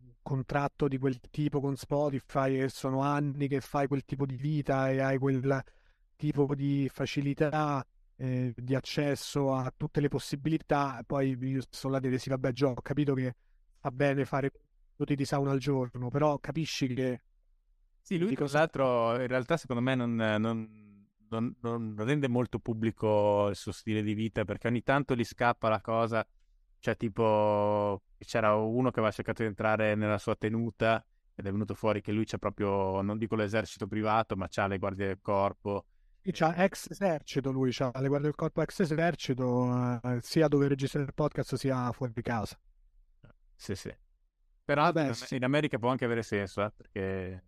[0.00, 4.36] un contratto di quel tipo con Spotify e sono anni che fai quel tipo di
[4.36, 5.64] vita e hai quel
[6.14, 7.84] tipo di facilità
[8.16, 12.52] eh, di accesso a tutte le possibilità, poi io sono là a dire sì, vabbè,
[12.52, 13.34] Gio, ho capito che
[13.80, 14.50] va bene fare
[14.96, 17.22] minuti di sauna al giorno, però capisci che...
[18.00, 20.85] Sì, lui tra l'altro in realtà secondo me non, non,
[21.30, 25.68] non, non, rende molto pubblico il suo stile di vita perché ogni tanto gli scappa
[25.68, 26.26] la cosa,
[26.78, 31.74] cioè tipo c'era uno che aveva cercato di entrare nella sua tenuta ed è venuto
[31.74, 35.86] fuori che lui c'è proprio, non dico l'esercito privato, ma c'ha le guardie del corpo
[36.32, 41.00] c'ha ex esercito lui, c'ha le guardie del corpo ex esercito, eh, sia dove registra
[41.00, 42.58] il podcast sia fuori di casa.
[43.54, 43.94] Sì, sì.
[44.64, 45.36] Però sì.
[45.36, 47.44] in America può anche avere senso, eh, perché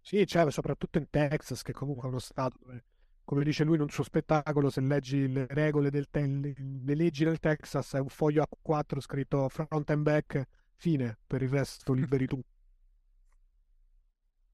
[0.00, 2.84] Sì, cioè, soprattutto in Texas, che comunque è uno stato dove,
[3.30, 7.22] come dice lui in un suo spettacolo, se leggi le regole del te- le leggi
[7.22, 12.26] del Texas, è un foglio A4 scritto front and back, fine, per il resto liberi
[12.26, 12.42] tu.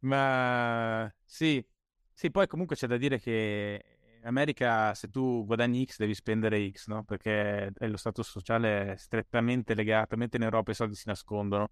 [0.00, 1.66] Ma sì,
[2.12, 3.82] sì, poi comunque c'è da dire che
[4.20, 7.02] in America se tu guadagni X devi spendere X, no?
[7.02, 11.70] Perché lo status sociale strettamente legato, mentre in Europa i soldi si nascondono,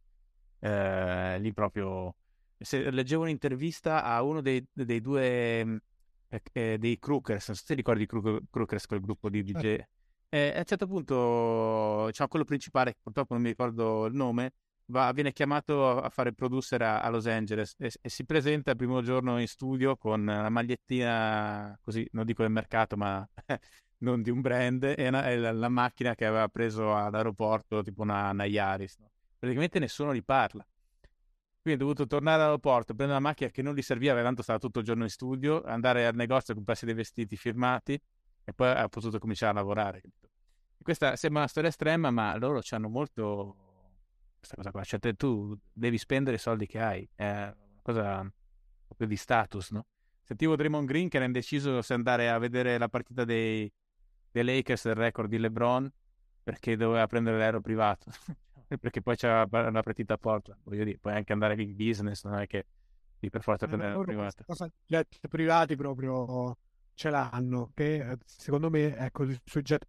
[0.59, 2.17] eh, lì proprio...
[2.57, 5.83] Se leggevo un'intervista a uno dei, dei due
[6.35, 9.61] eh, eh, dei Crookers, non so se ti ricordi i Crookers, quel gruppo di DJ.
[9.61, 9.89] Certo.
[10.29, 14.55] Eh, a un certo punto, diciamo, quello principale, purtroppo non mi ricordo il nome,
[14.87, 18.73] va, viene chiamato a fare il producer a, a Los Angeles e, e, si presenta
[18.73, 23.27] il primo giorno in studio con la magliettina, così, non dico del mercato, ma
[23.99, 28.03] non di un brand, e, una, e la, la, macchina che aveva preso all'aeroporto, tipo
[28.03, 28.97] una, una Yaris.
[28.99, 29.11] No?
[29.39, 30.67] Praticamente nessuno gli parla.
[31.65, 34.81] Quindi è dovuto tornare all'aeroporto, prendere una macchina che non gli serviva, tanto stava tutto
[34.81, 37.99] il giorno in studio, andare al negozio a comprarsi dei vestiti firmati
[38.45, 40.03] e poi ha potuto cominciare a lavorare.
[40.83, 43.57] Questa sembra una storia estrema, ma loro ci hanno molto
[44.37, 44.85] questa cosa qua.
[44.85, 48.31] Cioè, te, tu devi spendere i soldi che hai, è una cosa
[48.87, 49.87] proprio di status, no?
[50.21, 53.73] Sentivo Draymond Green che era indeciso se andare a vedere la partita dei,
[54.31, 55.91] dei Lakers del record di LeBron
[56.43, 58.11] perché doveva prendere l'aereo privato.
[58.81, 60.61] perché poi c'era una partita a Portland.
[60.65, 62.67] Voglio dire, puoi anche andare in business, non è che
[63.19, 64.45] devi per forza eh, prendere l'aereo privato.
[64.45, 66.57] Cosa, jet privati proprio
[66.95, 69.87] ce l'hanno, che eh, secondo me, ecco, sui jet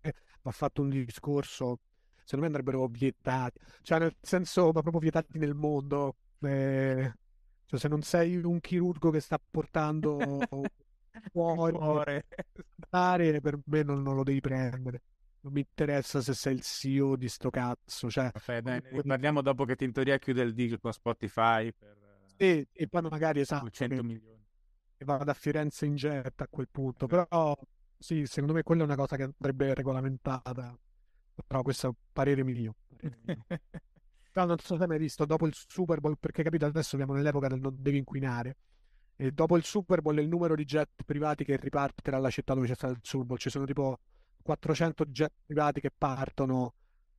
[0.00, 1.80] eh, va fatto un discorso
[2.30, 6.14] secondo me andrebbero vietati, cioè nel senso, ma proprio vietati nel mondo.
[6.40, 7.12] Eh,
[7.66, 10.18] cioè, se non sei un chirurgo che sta portando
[11.32, 12.26] cuore, cuore.
[12.88, 15.02] per me non, non, lo devi prendere.
[15.42, 18.10] Non mi interessa se sei il CEO di sto cazzo.
[18.10, 21.72] Cioè, Vabbè, dai, ne parliamo dopo che in teoria chiude il deal con Spotify.
[21.72, 21.96] Per...
[22.36, 23.70] Sì, e poi magari esatto.
[23.70, 24.46] 100 che, milioni.
[24.96, 27.06] E vado a Firenze in jet a quel punto.
[27.06, 27.56] Però
[27.96, 30.78] sì, secondo me quella è una cosa che andrebbe regolamentata.
[31.46, 32.74] Però questo è un parere mio.
[34.32, 37.14] Però non so se hai mai visto dopo il Super Bowl, perché capito, adesso siamo
[37.14, 38.56] nell'epoca del non devi inquinare.
[39.16, 42.66] E dopo il Super Bowl il numero di jet privati che riparte dalla città dove
[42.66, 43.98] c'è stato il Super Bowl, ci sono tipo
[44.42, 46.74] 400 jet privati che partono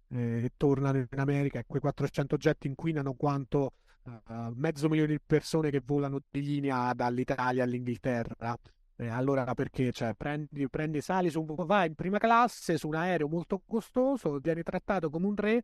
[0.09, 5.19] eh, e tornano in America e quei 400 jet inquinano quanto uh, mezzo milione di
[5.25, 8.57] persone che volano di linea dall'Italia all'Inghilterra.
[8.95, 9.91] Eh, allora perché?
[9.91, 14.61] Cioè, prendi, prendi, sali su, vai in prima classe su un aereo molto costoso, vieni
[14.61, 15.63] trattato come un re,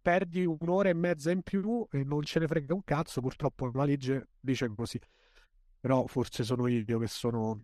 [0.00, 3.20] perdi un'ora e mezza in più e non ce ne frega un cazzo.
[3.20, 5.00] Purtroppo la legge dice così.
[5.80, 7.60] Però forse sono io che sono.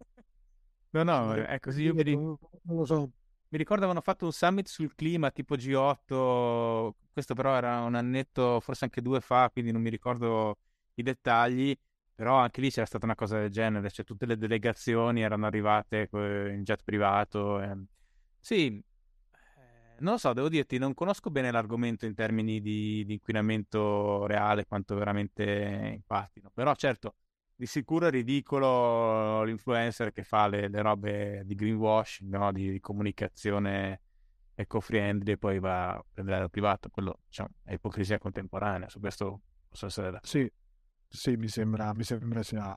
[0.90, 1.82] No, no, è così.
[1.82, 3.10] Io mi, non lo so.
[3.54, 6.94] Mi ricordo avevano fatto un summit sul clima tipo G8.
[7.12, 10.58] Questo però era un annetto, forse anche due fa, quindi non mi ricordo
[10.94, 11.76] i dettagli
[12.14, 16.08] però anche lì c'era stata una cosa del genere, cioè tutte le delegazioni erano arrivate
[16.12, 17.60] in jet privato.
[17.60, 17.76] E...
[18.38, 23.14] Sì, eh, non lo so, devo dirti, non conosco bene l'argomento in termini di, di
[23.14, 26.50] inquinamento reale, quanto veramente impattino.
[26.54, 27.16] Però certo,
[27.56, 32.52] di sicuro è ridicolo l'influencer che fa le, le robe di greenwashing, no?
[32.52, 34.00] di, di, comunicazione
[34.54, 36.88] eco-friendly e poi va a prendere l'aereo privato.
[36.88, 40.26] Quello diciamo, è ipocrisia contemporanea, su questo posso essere d'accordo.
[40.26, 40.52] Sì,
[41.08, 42.76] sì, mi sembra, mi sembra sia,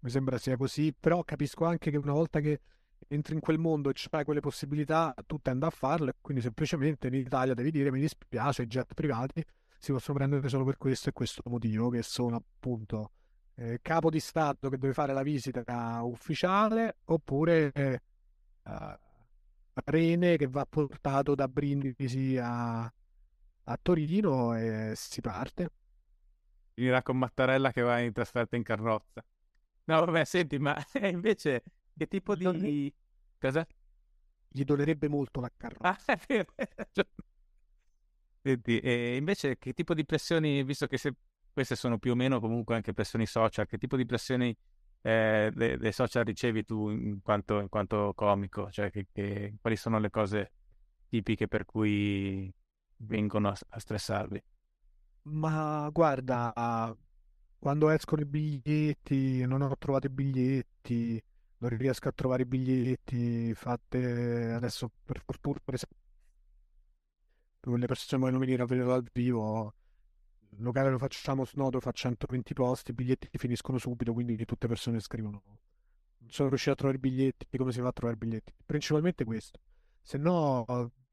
[0.00, 2.60] mi sembra sia così, però capisco anche che una volta che
[3.08, 7.08] entri in quel mondo e c'hai quelle possibilità, tu tendi a farlo e quindi semplicemente
[7.08, 9.42] in Italia devi dire mi dispiace, i jet privati
[9.78, 13.12] si possono prendere solo per questo e questo motivo, che sono appunto
[13.60, 18.00] eh, capo di Stato che deve fare la visita ufficiale oppure eh,
[19.72, 25.70] Rene che va portato da Brindisi a, a Torino e si parte
[26.80, 29.22] finirà con Mattarella che va in trasferta in carrozza.
[29.84, 31.62] No, vabbè, senti, ma invece
[31.94, 32.92] che tipo di...
[33.38, 33.66] Cosa?
[34.48, 36.12] Gli dolerebbe molto la carrozza.
[36.12, 36.54] Ah, vero.
[38.42, 41.14] Senti, e invece che tipo di pressioni, visto che se
[41.52, 44.56] queste sono più o meno comunque anche pressioni social, che tipo di pressioni
[45.02, 48.70] eh, dei, dei social ricevi tu in quanto, in quanto comico?
[48.70, 50.52] Cioè, che, che, quali sono le cose
[51.08, 52.52] tipiche per cui
[52.96, 54.42] vengono a, a stressarvi?
[55.22, 56.96] Ma guarda,
[57.58, 61.22] quando escono i biglietti, non ho trovato i biglietti,
[61.58, 65.98] non riesco a trovare i biglietti, fate adesso per fortuna, per esempio,
[67.76, 69.74] le persone vogliono venire a vedere dal vivo,
[70.50, 74.68] il locale lo facciamo snodo, fa 120 posti, i biglietti finiscono subito, quindi tutte le
[74.68, 75.42] persone scrivono.
[76.18, 78.52] Non sono riuscito a trovare i biglietti, come si fa a trovare i biglietti?
[78.64, 79.60] Principalmente questo.
[80.02, 80.64] Se no...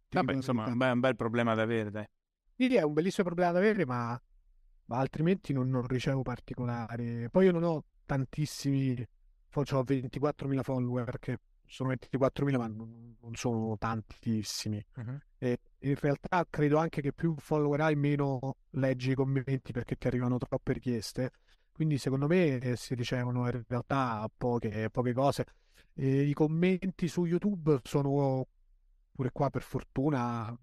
[0.10, 2.06] Vabbè, insomma, è un bel problema da avere, dai.
[2.56, 4.20] Quindi è un bellissimo problema da avere, ma
[4.88, 7.30] ma altrimenti non, non ricevo particolari.
[7.30, 14.84] Poi io non ho tantissimi, ho 24.000 follower che sono 24.000 ma non, sono tantissimi.
[15.38, 20.08] E in realtà credo anche che più follower hai, meno leggi i commenti perché ti
[20.08, 21.32] arrivano troppe richieste.
[21.72, 25.46] Quindi secondo me eh, si ricevono in realtà poche, poche cose.
[25.94, 28.48] E I commenti su YouTube sono
[29.12, 30.56] pure qua per fortuna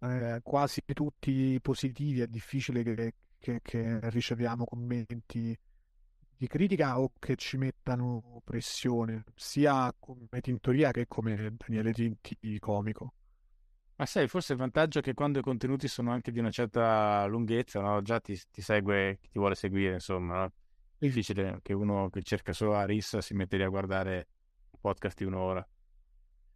[0.00, 2.20] eh, quasi tutti positivi.
[2.20, 5.56] È difficile che, che- che riceviamo commenti
[6.40, 13.12] di critica o che ci mettano pressione, sia come Tintoria che come Daniele Tinti comico.
[13.96, 17.26] Ma sai, forse il vantaggio è che quando i contenuti sono anche di una certa
[17.26, 18.00] lunghezza, no?
[18.00, 20.52] Già ti, ti segue chi ti vuole seguire, insomma, no?
[20.96, 24.28] È difficile che uno che cerca solo la rissa si mette lì a guardare
[24.70, 25.68] un podcast di un'ora.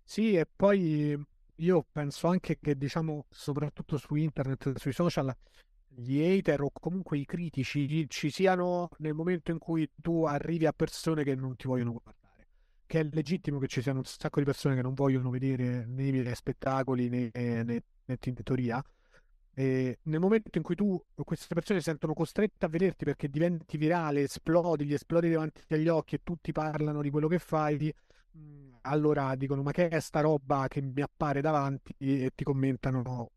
[0.03, 1.14] Sì, e poi
[1.57, 5.30] io penso anche che, diciamo, soprattutto su internet, sui social,
[5.97, 10.73] gli hater o comunque i critici ci siano nel momento in cui tu arrivi a
[10.73, 12.17] persone che non ti vogliono guardare.
[12.87, 16.11] Che è legittimo che ci siano un sacco di persone che non vogliono vedere né
[16.11, 17.65] miei spettacoli né, né,
[18.05, 18.83] né Tintoria.
[19.57, 24.23] E nel momento in cui tu, queste persone sentono costrette a vederti perché diventi virale,
[24.23, 27.95] esplodi, gli esplodi davanti agli occhi e tutti parlano di quello che fai,
[28.33, 31.95] mh, allora dicono: Ma che è sta roba che mi appare davanti?
[31.99, 33.31] E ti commentano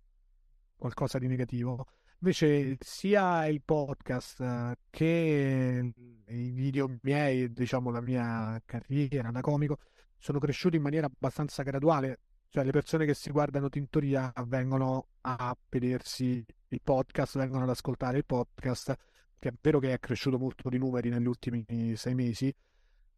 [0.75, 1.85] qualcosa di negativo.
[2.19, 5.93] Invece, sia il podcast che
[6.27, 9.77] i video miei, diciamo, la mia carriera da comico,
[10.17, 12.19] sono cresciuti in maniera abbastanza graduale.
[12.49, 18.17] Cioè, le persone che si guardano Tintoria vengono a vedersi il podcast, vengono ad ascoltare
[18.17, 18.95] il podcast,
[19.37, 21.63] che è vero che è cresciuto molto di numeri negli ultimi
[21.95, 22.51] sei mesi,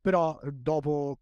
[0.02, 1.20] però dopo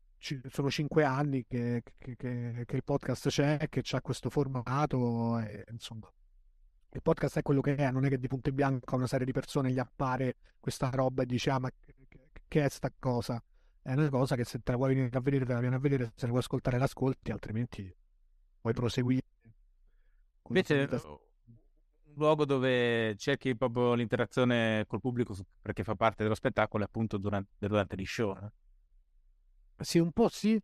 [0.49, 5.63] sono cinque anni che, che- che- che il podcast c'è, che c'ha questo formato, e,
[5.69, 6.11] insomma.
[6.97, 9.05] Il podcast è quello che è, non è che di punto in bianco a una
[9.05, 11.69] serie di persone gli appare questa roba e dice, ah, ma
[12.47, 13.39] che, è sta cosa?
[13.83, 15.77] È una cosa che se te la vuoi venire a vedere, te la vieni a
[15.77, 17.95] vedere, se la vuoi ascoltare, l'ascolti, altrimenti
[18.59, 19.21] puoi proseguire
[20.47, 21.19] Invece, un
[22.15, 27.67] luogo dove cerchi proprio l'interazione col pubblico perché fa parte dello spettacolo è appunto durante,
[27.67, 28.51] durante gli show, no?
[29.77, 30.59] Sì, un po' sì.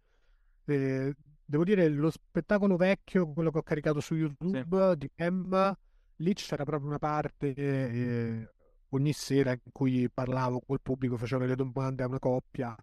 [0.65, 1.15] Eh,
[1.45, 4.21] devo dire, lo spettacolo vecchio, quello che ho caricato su Sì.
[4.21, 5.75] YouTube di Em,
[6.17, 8.49] lì c'era proprio una parte eh,
[8.89, 12.75] ogni sera in cui parlavo col pubblico, facevo delle domande a una coppia.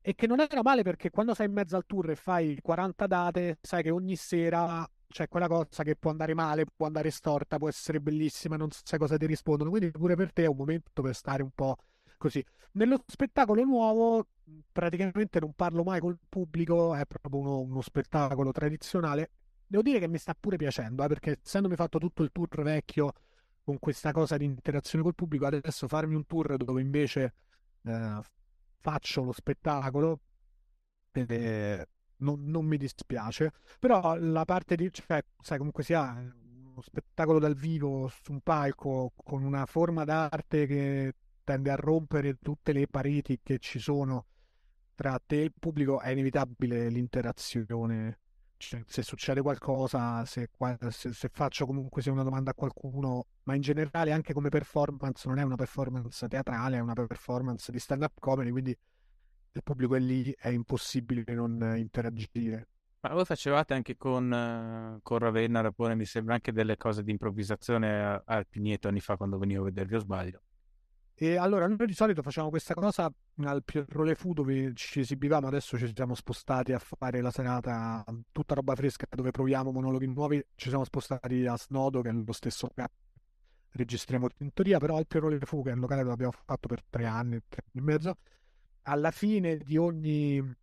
[0.00, 3.06] E che non era male perché quando sei in mezzo al tour e fai 40
[3.06, 7.58] date, sai che ogni sera c'è quella cosa che può andare male, può andare storta,
[7.58, 9.70] può essere bellissima, non sai cosa ti rispondono.
[9.70, 11.76] Quindi pure per te è un momento per stare un po'
[12.18, 12.44] così.
[12.72, 14.28] Nello spettacolo nuovo,
[14.70, 19.30] praticamente non parlo mai col pubblico, è proprio uno, uno spettacolo tradizionale.
[19.66, 23.12] Devo dire che mi sta pure piacendo, eh, perché essendomi fatto tutto il tour vecchio
[23.62, 27.34] con questa cosa di interazione col pubblico, adesso farmi un tour dove invece
[27.82, 28.20] eh,
[28.80, 30.20] faccio lo spettacolo,
[31.12, 31.88] eh,
[32.18, 33.52] non, non mi dispiace.
[33.80, 39.12] Però la parte di, cioè, sai, comunque sia uno spettacolo dal vivo su un palco
[39.16, 44.26] con una forma d'arte che tende a rompere tutte le pareti che ci sono
[44.94, 48.18] tra te e il pubblico, è inevitabile l'interazione.
[48.58, 50.48] Se succede qualcosa, se,
[50.90, 55.28] se- se faccio comunque sia una domanda a qualcuno, ma in generale anche come performance,
[55.28, 58.76] non è una performance teatrale, è una performance di stand-up comedy, quindi
[59.52, 62.68] il pubblico è lì, è impossibile non interagire.
[63.00, 67.10] Ma voi facevate anche con, eh, con Ravenna, Rapone, mi sembra anche delle cose di
[67.10, 70.42] improvvisazione al Pigneto anni fa quando venivo a vedervi, o sbaglio?
[71.18, 75.46] E allora noi di solito facciamo questa cosa al Piero Le Fu dove ci esibivamo,
[75.46, 80.44] adesso ci siamo spostati a fare la serata tutta roba fresca dove proviamo monologhi nuovi,
[80.54, 82.92] ci siamo spostati a Snodo che è lo stesso locale,
[83.70, 86.68] registriamo in teoria, però al Piero Le Fu che è il locale dove abbiamo fatto
[86.68, 88.16] per tre anni, tre anni e mezzo,
[88.82, 90.54] alla fine di ogni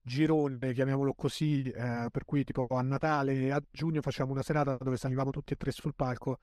[0.00, 4.76] girone, chiamiamolo così, eh, per cui tipo a Natale e a giugno facciamo una serata
[4.76, 6.38] dove salivamo tutti e tre sul palco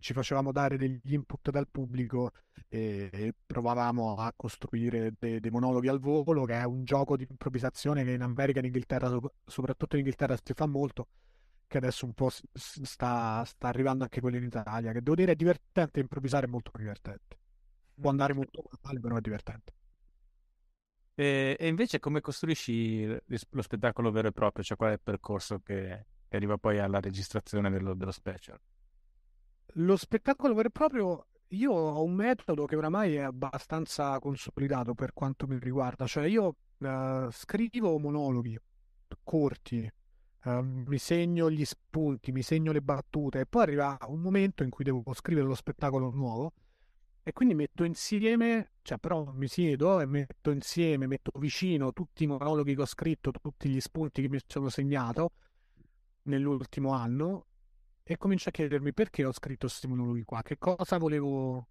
[0.00, 2.32] ci facevamo dare degli input dal pubblico
[2.68, 7.26] e, e provavamo a costruire de- dei monologhi al volo, che è un gioco di
[7.28, 11.08] improvvisazione che in America e in Inghilterra, so- soprattutto in Inghilterra, si fa molto,
[11.66, 15.36] che adesso un po' sta, sta arrivando anche quello in Italia, che devo dire è
[15.36, 17.38] divertente, improvvisare è molto divertente.
[18.00, 19.72] Può andare molto male, però è divertente.
[21.16, 24.64] E, e invece come costruisci lo spettacolo vero e proprio?
[24.64, 28.58] Cioè qual è il percorso che, che arriva poi alla registrazione dello, dello special?
[29.78, 35.12] Lo spettacolo vero e proprio, io ho un metodo che oramai è abbastanza consolidato per
[35.12, 38.56] quanto mi riguarda, cioè io eh, scrivo monologhi
[39.24, 39.90] corti,
[40.44, 44.70] eh, mi segno gli spunti, mi segno le battute e poi arriva un momento in
[44.70, 46.52] cui devo scrivere lo spettacolo nuovo
[47.24, 52.26] E quindi metto insieme, cioè però mi siedo e metto insieme, metto vicino tutti i
[52.26, 55.32] monologhi che ho scritto, tutti gli spunti che mi sono segnato
[56.24, 57.46] nell'ultimo anno
[58.06, 61.68] e comincio a chiedermi perché ho scritto questi monologhi qua, che cosa volevo,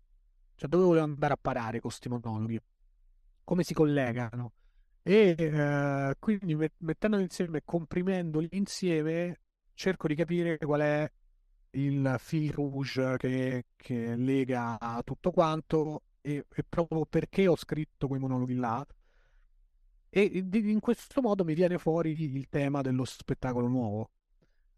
[0.56, 2.60] cioè dove volevo andare a parare con questi monologhi,
[3.44, 4.54] come si collegano.
[5.04, 9.42] E eh, quindi mettendoli insieme, comprimendoli insieme,
[9.76, 11.12] cerco di capire qual è
[11.72, 18.20] il fil rouge che, che lega tutto quanto e, e, proprio perché ho scritto quei
[18.20, 18.86] monologhi là.
[20.10, 24.10] E in questo modo mi viene fuori il tema dello spettacolo nuovo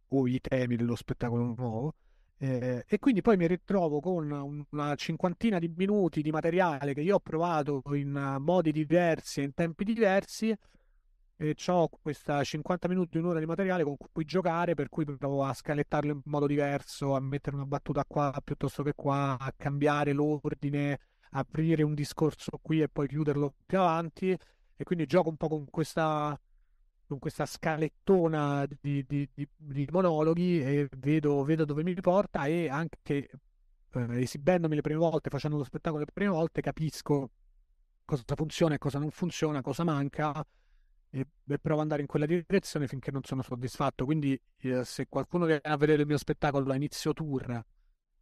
[0.10, 1.94] o i temi dello spettacolo nuovo.
[2.38, 7.16] Eh, e quindi poi mi ritrovo con una cinquantina di minuti di materiale che io
[7.16, 10.54] ho provato in modi diversi e in tempi diversi
[11.38, 15.54] e ho questa 50 minuti, un'ora di materiale con cui giocare, per cui provo a
[15.54, 21.00] scalettarlo in modo diverso, a mettere una battuta qua piuttosto che qua, a cambiare l'ordine,
[21.32, 24.38] aprire un discorso qui e poi chiuderlo più avanti.
[24.78, 26.40] E quindi gioco un po' con questa,
[27.08, 32.70] con questa scalettona di, di, di, di monologhi e vedo, vedo, dove mi porta e
[32.70, 33.30] anche
[33.94, 37.32] eh, esibendomi le prime volte, facendo lo spettacolo le prime volte, capisco
[38.06, 40.46] cosa funziona e cosa non funziona, cosa manca
[41.10, 44.06] e, e provo ad andare in quella direzione finché non sono soddisfatto.
[44.06, 47.64] Quindi, eh, se qualcuno viene a vedere il mio spettacolo a inizio tour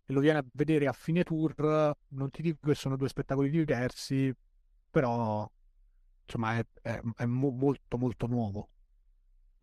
[0.05, 3.49] e lo viene a vedere a fine tour, non ti dico che sono due spettacoli
[3.49, 4.33] diversi,
[4.89, 5.49] però
[6.25, 8.69] insomma è, è, è mo- molto molto nuovo.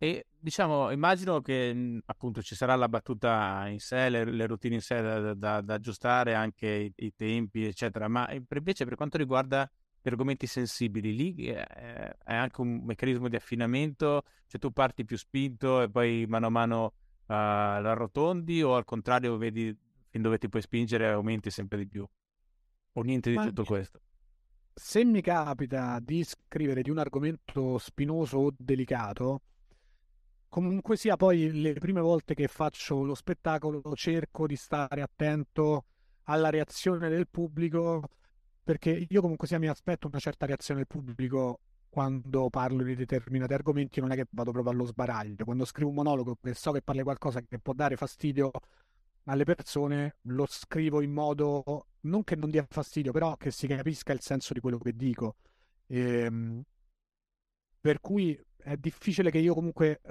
[0.03, 4.81] E diciamo, immagino che appunto ci sarà la battuta in sé, le, le routine in
[4.81, 8.07] sé da, da, da aggiustare, anche i, i, tempi, eccetera.
[8.07, 9.69] Ma invece per quanto riguarda
[10.01, 15.17] per argomenti sensibili, lì è, è, anche un meccanismo di affinamento, cioè tu parti più
[15.17, 16.93] spinto e poi mano a mano uh,
[17.27, 19.71] la arrotondi o al contrario vedi
[20.09, 22.03] fin dove ti puoi spingere e aumenti sempre di più?
[22.93, 24.01] O niente di Ma tutto questo?
[24.73, 29.41] Se mi capita di scrivere di un argomento spinoso o delicato,
[30.51, 35.85] comunque sia poi le prime volte che faccio lo spettacolo cerco di stare attento
[36.23, 38.03] alla reazione del pubblico
[38.61, 43.53] perché io comunque sia mi aspetto una certa reazione del pubblico quando parlo di determinati
[43.53, 45.45] argomenti, non è che vado proprio allo sbaraglio.
[45.45, 48.51] Quando scrivo un monologo e so che parli qualcosa che può dare fastidio
[49.25, 54.13] alle persone, lo scrivo in modo non che non dia fastidio, però che si capisca
[54.13, 55.35] il senso di quello che dico.
[55.87, 56.63] E, ehm,
[57.79, 60.01] per cui è difficile che io comunque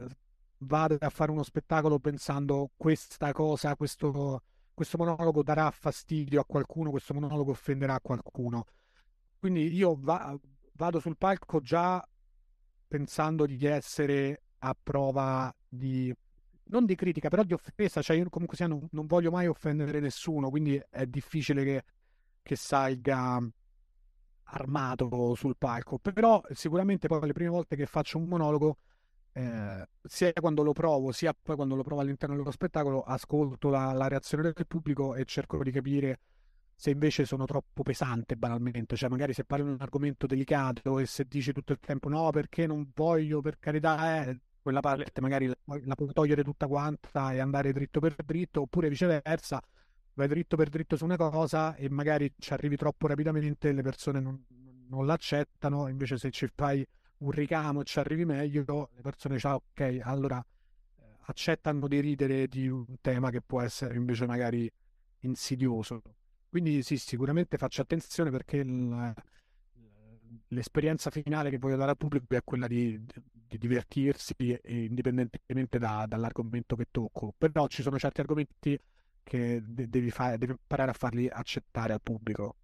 [0.61, 4.43] vada a fare uno spettacolo pensando questa cosa, questo
[4.81, 8.65] questo monologo darà fastidio a qualcuno, questo monologo offenderà qualcuno.
[9.39, 10.35] Quindi io va,
[10.73, 12.03] vado sul palco già
[12.89, 16.11] pensando di essere a prova di
[16.71, 20.01] non di critica, però di offesa, cioè io comunque sia non, non voglio mai offendere
[20.01, 21.85] nessuno, quindi è difficile che,
[22.41, 23.39] che salga
[24.45, 25.99] armato sul palco.
[25.99, 28.79] Però sicuramente poi le prime volte che faccio un monologo
[29.33, 33.93] eh, sia quando lo provo, sia poi quando lo provo all'interno dello spettacolo, ascolto la,
[33.93, 36.21] la, reazione del pubblico e cerco di capire
[36.75, 41.07] se invece sono troppo pesante banalmente, cioè magari se parli di un argomento delicato e
[41.07, 45.47] se dici tutto il tempo no perché non voglio, per carità, eh, quella parte magari
[45.47, 49.63] la, la puoi togliere tutta quanta e andare dritto per dritto, oppure viceversa,
[50.15, 53.83] vai dritto per dritto su una cosa e magari ci arrivi troppo rapidamente e le
[53.83, 54.43] persone non,
[54.89, 56.87] non l'accettano, invece se ci fai
[57.21, 60.39] un ricamo ci arrivi meglio, le persone dicono ok, allora
[60.97, 64.71] eh, accettano di ridere di un tema che può essere invece magari
[65.21, 66.03] insidioso.
[66.49, 69.15] Quindi sì, sicuramente faccio attenzione perché il,
[70.49, 73.01] l'esperienza finale che voglio dare al pubblico è quella di,
[73.33, 77.35] di divertirsi indipendentemente da, dall'argomento che tocco.
[77.37, 78.79] Però ci sono certi argomenti
[79.23, 82.57] che devi, fare, devi imparare a farli accettare al pubblico.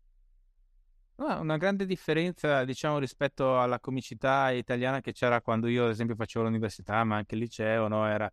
[1.18, 6.44] Una grande differenza, diciamo, rispetto alla comicità italiana che c'era quando io, ad esempio, facevo
[6.44, 8.06] l'università, ma anche il liceo, no?
[8.06, 8.30] Era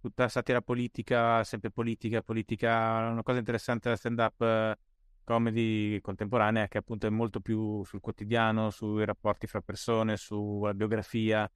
[0.00, 3.08] tutta satira politica, sempre politica, politica.
[3.08, 4.76] Una cosa interessante della stand-up eh,
[5.22, 11.48] comedy contemporanea che appunto è molto più sul quotidiano, sui rapporti fra persone, sulla biografia.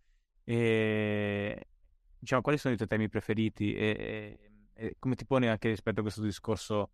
[0.45, 1.66] E
[2.18, 4.39] diciamo, quali sono i tuoi temi preferiti e,
[4.74, 6.93] e, e come ti poni anche rispetto a questo discorso?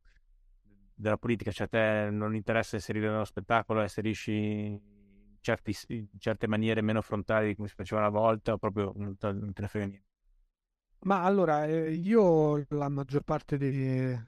[0.94, 4.80] Della politica, cioè a te non interessa inserire nello spettacolo, inserisci in,
[5.40, 9.32] certi, in certe maniere meno frontali come si faceva una volta o proprio non te,
[9.32, 10.12] non te ne frega niente?
[11.00, 14.18] Ma allora, eh, io la maggior parte dei,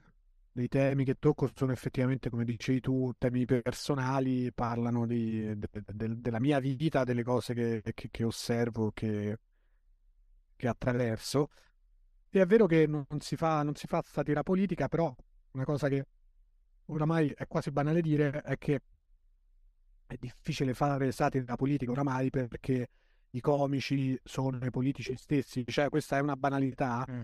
[0.51, 6.21] dei, temi che tocco sono effettivamente, come dicevi tu, temi personali, parlano di, de, de,
[6.21, 9.39] della mia vita, delle cose che, che, che osservo, che,
[10.55, 11.49] che attraverso.
[12.29, 15.15] E è vero che non si fa, non si fa satira politica, però
[15.53, 16.05] una cosa che
[16.87, 18.81] oramai è quasi banale dire, è che
[20.05, 22.89] è difficile fare satira politica oramai perché
[23.31, 27.05] i comici sono i politici stessi, cioè questa è una banalità.
[27.09, 27.21] Mm.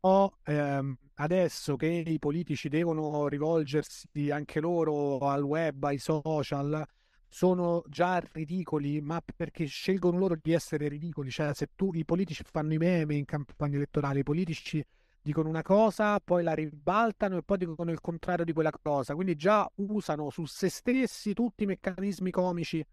[0.00, 6.84] O ehm, adesso che i politici devono rivolgersi anche loro al web, ai social,
[7.28, 11.30] sono già ridicoli, ma perché scelgono loro di essere ridicoli.
[11.30, 14.84] Cioè, se tu i politici fanno i meme in campagna elettorale, i politici
[15.26, 19.14] dicono una cosa, poi la ribaltano e poi dicono il contrario di quella cosa.
[19.16, 22.86] Quindi già usano su se stessi tutti i meccanismi comici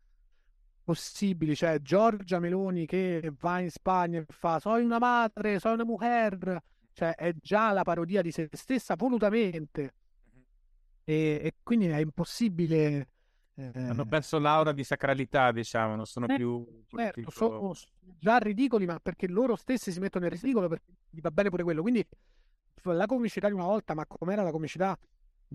[0.83, 1.55] possibili.
[1.55, 6.59] Cioè, Giorgia Meloni che va in Spagna e fa sono una madre, sono una mujer.
[6.91, 9.93] Cioè, è già la parodia di se stessa volutamente.
[11.03, 13.09] E, e quindi è impossibile
[13.55, 16.65] eh, Hanno perso l'aura di sacralità, diciamo, non sono eh, più...
[16.87, 17.73] Certo, sono
[18.19, 21.63] già ridicoli, ma perché loro stessi si mettono nel ridicolo perché gli va bene pure
[21.63, 21.81] quello.
[21.81, 22.05] Quindi
[22.83, 24.97] la comicità di una volta, ma com'era la comicità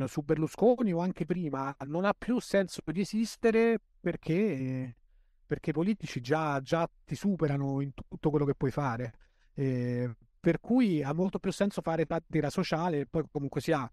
[0.07, 4.97] su Berlusconi o anche prima, non ha più senso di esistere perché,
[5.45, 9.13] perché i politici già, già ti superano in tutto quello che puoi fare.
[9.55, 10.09] Eh,
[10.41, 13.91] per cui ha molto più senso fare satira sociale, poi comunque sia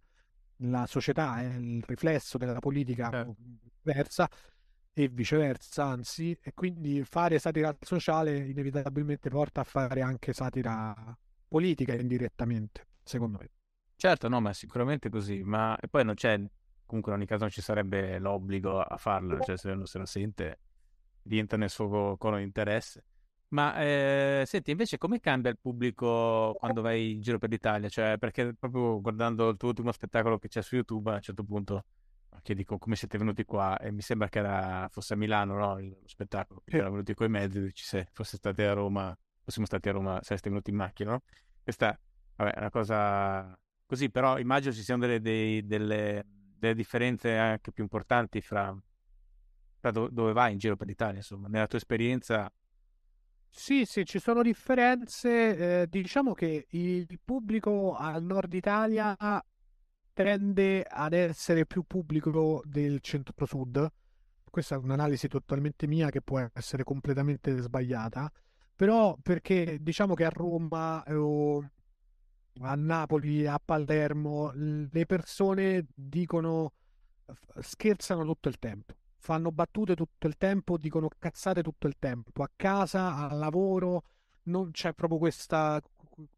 [0.58, 3.36] la società è il riflesso della politica certo.
[3.82, 4.30] versa
[4.98, 10.96] e viceversa, anzi, e quindi fare satira sociale inevitabilmente porta a fare anche satira
[11.48, 13.50] politica indirettamente, secondo me.
[13.98, 16.42] Certo, no, ma sicuramente così, ma e poi non c'è,
[16.86, 20.06] comunque in ogni caso non ci sarebbe l'obbligo a farlo, cioè se uno se lo
[20.06, 20.60] sente
[21.22, 23.04] diventa nel suo cono di interesse.
[23.56, 27.88] Ma eh, senti, invece come cambia il pubblico quando vai in giro per l'Italia?
[27.88, 31.46] Cioè, perché proprio guardando il tuo ultimo spettacolo che c'è su YouTube, a un certo
[31.46, 31.86] punto
[32.42, 35.80] che dico come siete venuti qua e mi sembra che era, fosse a Milano, no?
[35.80, 39.94] Lo spettacolo, erano venuti coi mezzi, dici se fosse stati a Roma, fossimo stati a
[39.94, 41.22] Roma, sareste venuti in macchina, no?
[41.64, 41.98] Questa
[42.36, 46.26] vabbè, è una cosa così, però immagino ci siano delle, dei, delle,
[46.58, 48.78] delle differenze anche più importanti fra,
[49.80, 52.52] fra do, dove vai in giro per l'Italia, insomma, nella tua esperienza
[53.58, 55.82] sì, sì, ci sono differenze.
[55.82, 59.16] Eh, diciamo che il pubblico al nord Italia
[60.14, 63.88] tende ad essere più pubblico del centro-sud.
[64.50, 68.30] Questa è un'analisi totalmente mia che può essere completamente sbagliata,
[68.76, 71.70] però perché diciamo che a Roma o
[72.60, 76.74] a Napoli, a Palermo, le persone dicono
[77.60, 78.96] scherzano tutto il tempo
[79.26, 84.04] fanno battute tutto il tempo, dicono cazzate tutto il tempo, a casa, al lavoro,
[84.44, 85.82] non c'è proprio questa,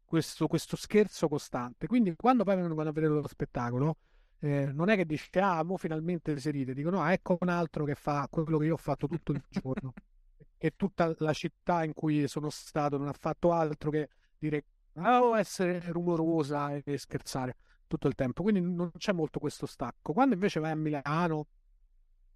[0.06, 1.86] questo, questo, scherzo costante.
[1.86, 3.98] Quindi quando poi vengono a vedere lo spettacolo,
[4.38, 7.84] eh, non è che dici, ah, mo finalmente si ride, dicono, ah, ecco un altro
[7.84, 9.92] che fa quello che io ho fatto tutto il giorno.
[10.56, 14.08] e tutta la città in cui sono stato non ha fatto altro che
[14.38, 14.64] dire,
[14.94, 18.42] ah, oh, essere rumorosa e scherzare tutto il tempo.
[18.42, 20.14] Quindi non c'è molto questo stacco.
[20.14, 21.48] Quando invece vai a Milano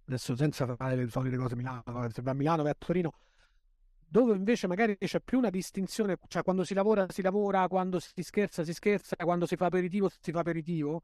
[0.05, 3.11] adesso senza fare le solite cose Milano, se vai a Milano, vai a Torino,
[4.05, 8.21] dove invece magari c'è più una distinzione, cioè quando si lavora si lavora, quando si
[8.21, 11.03] scherza si scherza, quando si fa aperitivo si fa aperitivo,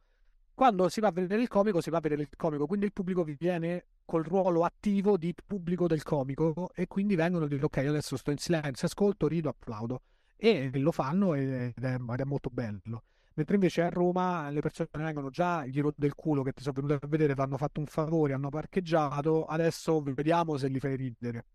[0.53, 2.93] quando si va a vedere il comico si va a vedere il comico, quindi il
[2.93, 7.77] pubblico viene col ruolo attivo di pubblico del comico e quindi vengono a dire ok
[7.77, 10.01] adesso sto in silenzio, ascolto, rido, applaudo.
[10.35, 13.03] E lo fanno ed è, ed è molto bello.
[13.39, 16.73] Mentre invece a Roma le persone vengono già il giro del culo che ti sono
[16.81, 20.97] venute a vedere, ti hanno fatto un favore, hanno parcheggiato, adesso vediamo se li fai
[20.97, 21.45] ridere.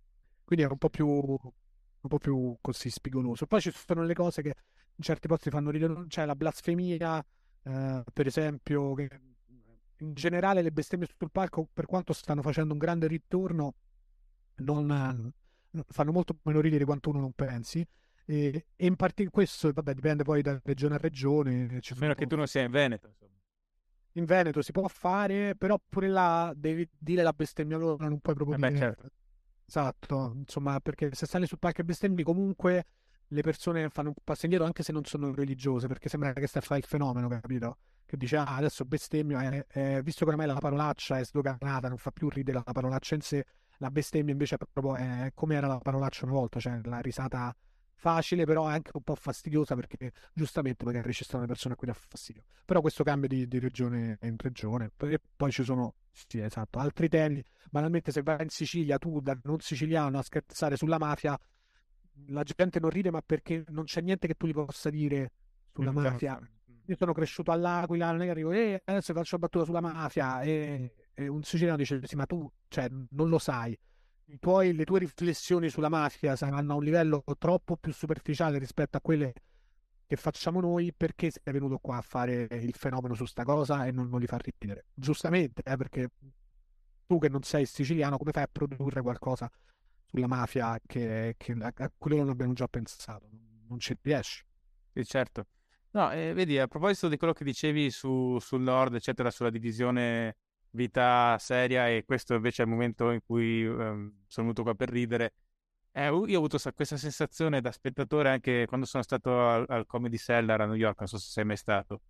[0.45, 3.45] Quindi è un po' più, un po' più così spigoloso.
[3.45, 4.55] Poi ci sono le cose che
[4.95, 7.22] in certi posti fanno ridere, c'è la blasfemia,
[7.64, 9.20] eh, per esempio, che
[9.99, 13.74] in generale le bestemmie sul palco, per quanto stanno facendo un grande ritorno,
[14.57, 15.35] non,
[15.89, 17.87] fanno molto meno ridere quanto uno non pensi.
[18.27, 21.81] E, e in parte questo, vabbè, dipende poi da regione a regione.
[21.83, 23.14] A meno che tu non sia in Veneto.
[24.12, 28.35] In Veneto si può fare, però pure là devi dire la bestemmia loro, non puoi
[28.35, 29.09] proprio eh beh, certo.
[29.66, 32.87] Esatto, insomma, perché se sali sul palco e bestemmi comunque
[33.29, 36.62] le persone fanno un passo indietro anche se non sono religiose, perché sembra che stai
[36.62, 37.79] a fare il fenomeno, capito?
[38.07, 41.97] Che dice, ah, adesso bestemmio, eh, eh, visto che ormai la parolaccia è sdoganata, non
[41.97, 43.45] fa più ridere la parolaccia in sé,
[43.79, 47.55] la bestemmia invece è proprio è come era la parolaccia una volta, cioè la risata
[47.95, 51.77] facile, però è anche un po' fastidiosa perché giustamente magari ci stanno le persone a
[51.77, 52.45] cui dà fastidio.
[52.65, 54.91] Però questo cambia di, di regione in regione.
[54.99, 57.43] E poi ci sono, sì, esatto, altri temi.
[57.71, 61.39] Banalmente, se vai in Sicilia, tu da non siciliano a scherzare sulla mafia,
[62.29, 65.33] la gente non ride, ma perché non c'è niente che tu gli possa dire
[65.73, 66.39] sulla mm, mafia.
[66.87, 70.43] Io sono cresciuto all'Aquila, non è che arrivo, eh, adesso faccio battuta sulla mafia.
[70.43, 73.77] E, e un siciliano dice, sì, ma tu, cioè, non lo sai
[74.39, 79.01] tuoi, le tue riflessioni sulla mafia saranno a un livello troppo più superficiale rispetto a
[79.01, 79.33] quelle
[80.07, 83.91] che facciamo noi, perché sei venuto qua a fare il fenomeno su sta cosa e
[83.91, 84.87] non, non li fa ridere?
[84.95, 86.11] Giustamente, eh, perché
[87.07, 89.51] tu che non sei siciliano, come fai a produrre qualcosa
[90.05, 93.29] sulla mafia che, che a loro non abbiamo già pensato?
[93.68, 94.45] Non ci riesci.
[94.93, 95.47] Sì, certo.
[95.93, 100.37] No, eh, vedi, a proposito di quello che dicevi su, sul nord, eccetera, sulla divisione
[100.75, 104.91] vita seria e questo invece è il momento in cui eh, sono venuto qua per
[104.91, 105.35] ridere.
[105.93, 110.16] Eh, io ho avuto questa sensazione da spettatore anche quando sono stato al, al Comedy
[110.18, 112.01] Cellar a New York, non so se sei mai stato.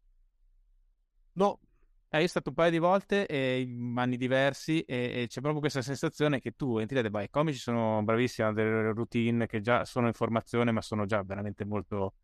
[1.35, 1.61] No.
[2.09, 5.41] Eh, io sono stato un paio di volte e in anni diversi e, e, c'è
[5.41, 9.47] proprio questa sensazione che tu entri e vai, i comici sono bravissimi, hanno delle routine
[9.47, 12.15] che già sono in formazione ma sono già veramente molto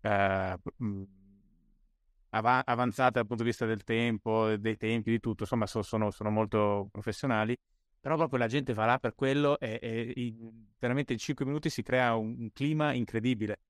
[0.00, 0.56] eh,
[2.30, 6.10] av- avanzate dal punto di vista del tempo, dei tempi, di tutto, insomma so- sono,
[6.10, 7.56] sono, molto professionali,
[8.00, 11.70] però proprio la gente va là per quello e, e in, veramente in 5 minuti
[11.70, 13.60] si crea un, un, clima incredibile.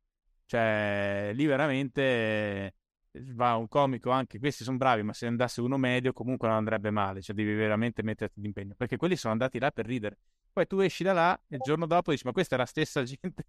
[0.46, 2.74] Cioè, lì veramente
[3.12, 6.90] va un comico anche, questi sono bravi, ma se andasse uno medio comunque non andrebbe
[6.90, 10.18] male, cioè devi veramente metterti d'impegno, perché quelli sono andati là per ridere.
[10.52, 13.02] Poi tu esci da là e il giorno dopo dici, ma questa è la stessa
[13.04, 13.44] gente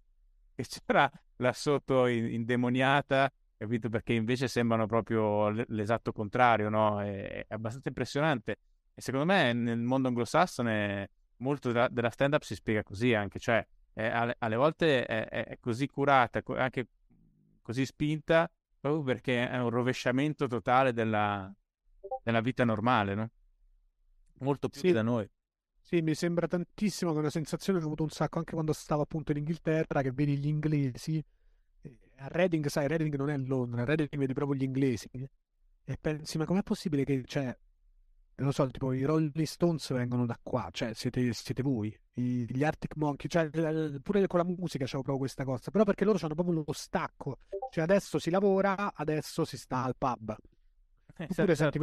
[0.54, 3.32] che c'era là sotto indemoniata
[3.62, 3.88] capito?
[3.88, 7.00] Perché invece sembrano proprio l'esatto contrario, no?
[7.00, 8.58] È, è abbastanza impressionante.
[8.94, 13.66] E secondo me nel mondo anglosassone molto della, della stand-up si spiega così anche, cioè
[13.92, 16.88] è, alle, alle, volte è, è, così curata, anche
[17.62, 18.50] così spinta,
[18.80, 21.52] proprio perché è un rovesciamento totale della,
[22.22, 23.30] della vita normale, no?
[24.40, 24.92] Molto più sì.
[24.92, 25.28] da noi.
[25.80, 28.72] Sì, mi sembra tantissimo che è una sensazione che ho avuto un sacco anche quando
[28.72, 31.22] stavo appunto in Inghilterra, che vedi gli inglesi
[32.22, 35.08] a Reading, sai, Reading non è Londra, Reading vedi proprio gli inglesi.
[35.84, 37.56] E pensi, ma com'è possibile che, cioè,
[38.36, 42.46] non lo so, tipo i Rolling Stones vengono da qua, cioè siete, siete voi, I,
[42.48, 43.50] gli Arctic Monkey, cioè
[44.00, 47.38] pure con la musica c'è proprio questa cosa, però perché loro hanno proprio lo stacco,
[47.70, 50.36] cioè adesso si lavora, adesso si sta al pub.
[51.18, 51.78] Eh, Oppure senti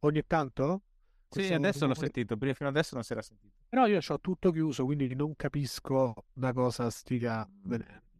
[0.00, 0.82] ogni tanto?
[1.28, 3.54] Sì, adesso l'ho sentito, prima fino adesso non si era sentito.
[3.68, 8.10] Però io ho tutto chiuso, quindi non capisco da cosa stia venendo.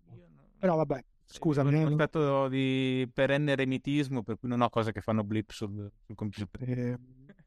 [0.62, 1.72] Però vabbè, scusami.
[1.74, 5.90] È un stato di perenne eremitismo, per cui non ho cose che fanno blip sul,
[6.06, 6.68] sul computer.
[6.68, 6.98] Eh,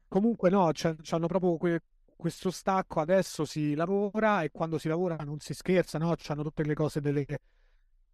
[0.06, 0.70] comunque no,
[1.08, 1.82] hanno proprio que-
[2.14, 6.12] questo stacco, adesso si lavora e quando si lavora non si scherza, no?
[6.14, 7.24] C'hanno tutte le cose delle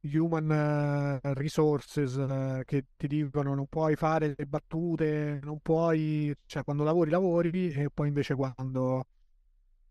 [0.02, 6.62] human uh, resources uh, che ti dicono non puoi fare le battute, non puoi, cioè
[6.62, 9.04] quando lavori lavori e poi invece quando,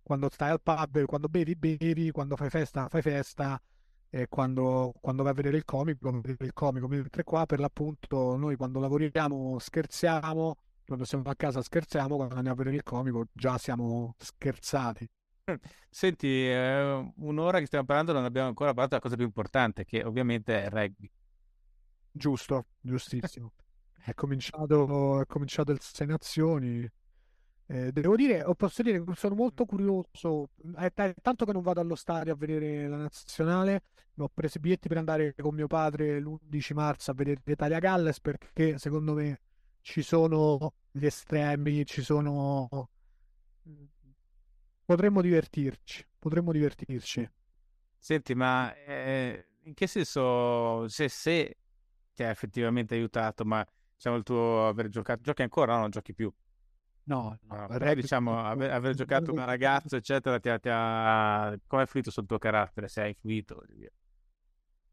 [0.03, 3.61] quando stai al pub, quando bevi bevi, quando fai festa fai festa
[4.13, 8.57] e quando, quando vai a vedere il comico, il comico, mentre qua per l'appunto noi
[8.57, 13.57] quando lavoriamo scherziamo, quando siamo a casa scherziamo, quando andiamo a vedere il comico già
[13.57, 15.09] siamo scherzati.
[15.89, 20.03] Senti, eh, un'ora che stiamo parlando non abbiamo ancora parlato della cosa più importante, che
[20.03, 21.09] ovviamente è il rugby.
[22.11, 23.53] Giusto, giustissimo.
[24.03, 26.85] è, cominciato, è cominciato il Sei Nazioni,
[27.71, 30.49] eh, devo dire, posso dire che sono molto curioso.
[30.75, 33.83] È, t- tanto che non vado allo stadio a vedere la nazionale.
[34.17, 38.19] Ho preso i biglietti per andare con mio padre l'11 marzo a vedere l'Italia Galles
[38.19, 39.39] perché secondo me
[39.79, 42.89] ci sono gli estremi, ci sono.
[44.83, 46.05] Potremmo divertirci.
[46.19, 47.31] Potremmo divertirci.
[47.97, 51.57] Senti, ma eh, in che senso, se, se
[52.13, 53.65] ti ha effettivamente aiutato, ma
[53.95, 55.81] diciamo il tuo aver giocato, giochi ancora o no?
[55.81, 56.31] non giochi più?
[57.03, 61.57] No, no però diciamo aver, aver, giocato una ragazza, eccetera, ti ha, ti ha...
[61.67, 62.87] come ha influito sul tuo carattere?
[62.87, 63.63] Se ha influito?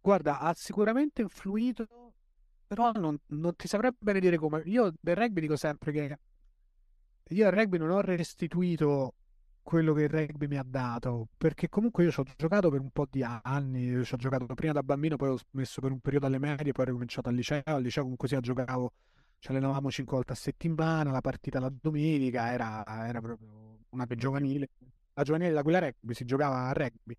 [0.01, 1.87] Guarda, ha sicuramente influito,
[2.67, 4.63] però non, non ti saprei bene dire come.
[4.67, 6.19] Io del rugby dico sempre che
[7.31, 9.15] io al rugby non ho restituito
[9.69, 12.91] quello che il rugby mi ha dato, perché comunque io ci ho giocato per un
[12.91, 16.25] po' di anni, ci ho giocato prima da bambino, poi ho smesso per un periodo
[16.25, 18.93] alle medie, poi ho ricominciato al liceo, al liceo comunque sia giocavo
[19.39, 24.70] ci allenavamo cinque volte a settimana, la partita la domenica era, era proprio una giovanile.
[25.14, 27.16] La giovanile da quella rugby si giocava a rugby.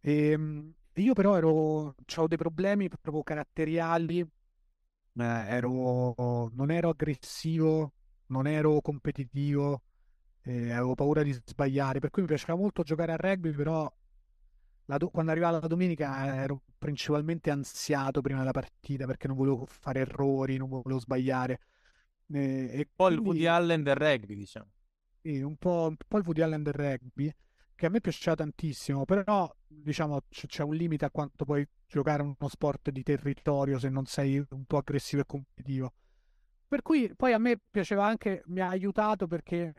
[0.00, 6.14] E, ehm, io però ero, avevo dei problemi proprio caratteriali, eh, ero,
[6.52, 7.92] non ero aggressivo,
[8.26, 9.82] non ero competitivo,
[10.42, 13.92] eh, avevo paura di sbagliare, per cui mi piaceva molto giocare a rugby, però
[14.98, 19.66] do- quando arrivava la domenica eh, ero principalmente ansiato prima della partita perché non volevo
[19.66, 21.60] fare errori, non volevo sbagliare.
[22.32, 23.14] Eh, e un po' quindi...
[23.14, 24.70] il Woody Allen del rugby, diciamo.
[25.20, 27.34] Sì, un po', un po' il Woody Allen del rugby,
[27.74, 32.22] che a me piaceva tantissimo, però diciamo c- c'è un limite a quanto puoi giocare
[32.22, 35.92] uno sport di territorio se non sei un po' aggressivo e competitivo.
[36.68, 39.72] Per cui poi a me piaceva anche, mi ha aiutato perché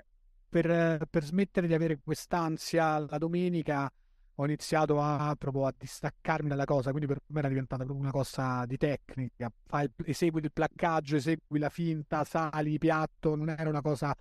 [0.48, 3.92] per, per smettere di avere quest'ansia la domenica
[4.40, 8.12] ho iniziato a, proprio a distaccarmi dalla cosa, quindi per me era diventata proprio una
[8.12, 9.52] cosa di tecnica.
[9.66, 14.16] Fai, esegui il placcaggio, esegui la finta, sali, piatto, non era una cosa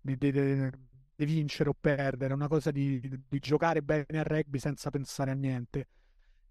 [0.00, 0.70] di, di, di,
[1.14, 5.34] di vincere o perdere, era una cosa di, giocare bene a rugby senza pensare a
[5.34, 5.86] niente.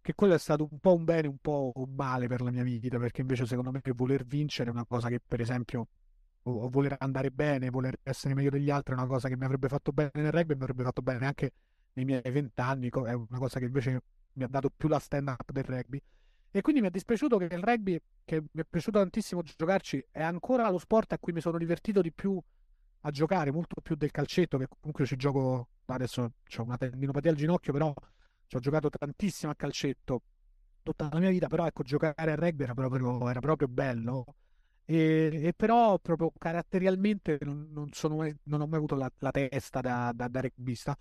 [0.01, 2.63] Che quello è stato un po' un bene, un po' un male per la mia
[2.63, 5.87] vita, perché invece secondo me voler vincere è una cosa che, per esempio,
[6.43, 9.67] o voler andare bene, voler essere meglio degli altri è una cosa che mi avrebbe
[9.67, 11.51] fatto bene nel rugby e mi avrebbe fatto bene anche
[11.93, 14.01] nei miei vent'anni, è una cosa che invece
[14.33, 16.01] mi ha dato più la stand up del rugby.
[16.53, 20.21] E quindi mi è dispiaciuto che il rugby, che mi è piaciuto tantissimo giocarci, è
[20.21, 22.39] ancora lo sport a cui mi sono divertito di più
[23.03, 27.37] a giocare, molto più del calcetto, che comunque ci gioco, adesso ho una tendinopatia al
[27.37, 27.93] ginocchio, però
[28.47, 30.21] ci ho giocato tantissimo a calcetto
[30.83, 34.25] tutta la mia vita, però ecco, giocare a rugby era proprio, era proprio bello.
[34.83, 39.79] E, e, però proprio caratterialmente non, non, sono, non ho mai avuto la, la testa
[39.79, 40.97] da, da, da rugbista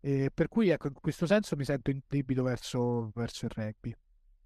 [0.00, 3.94] e per cui ecco, in questo senso mi sento in debito verso, verso il rugby,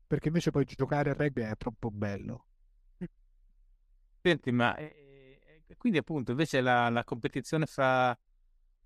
[0.06, 2.46] perché invece poi giocare a rugby è troppo bello.
[4.20, 8.16] Senti, ma eh, quindi appunto invece la, la competizione fra,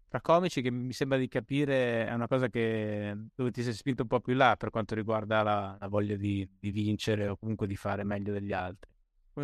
[0.09, 4.03] fra, comici che mi sembra di capire è una cosa che dove ti sei spinto
[4.03, 7.67] un po' più là per quanto riguarda la, la voglia di, di, vincere o comunque
[7.67, 8.91] di fare meglio degli altri.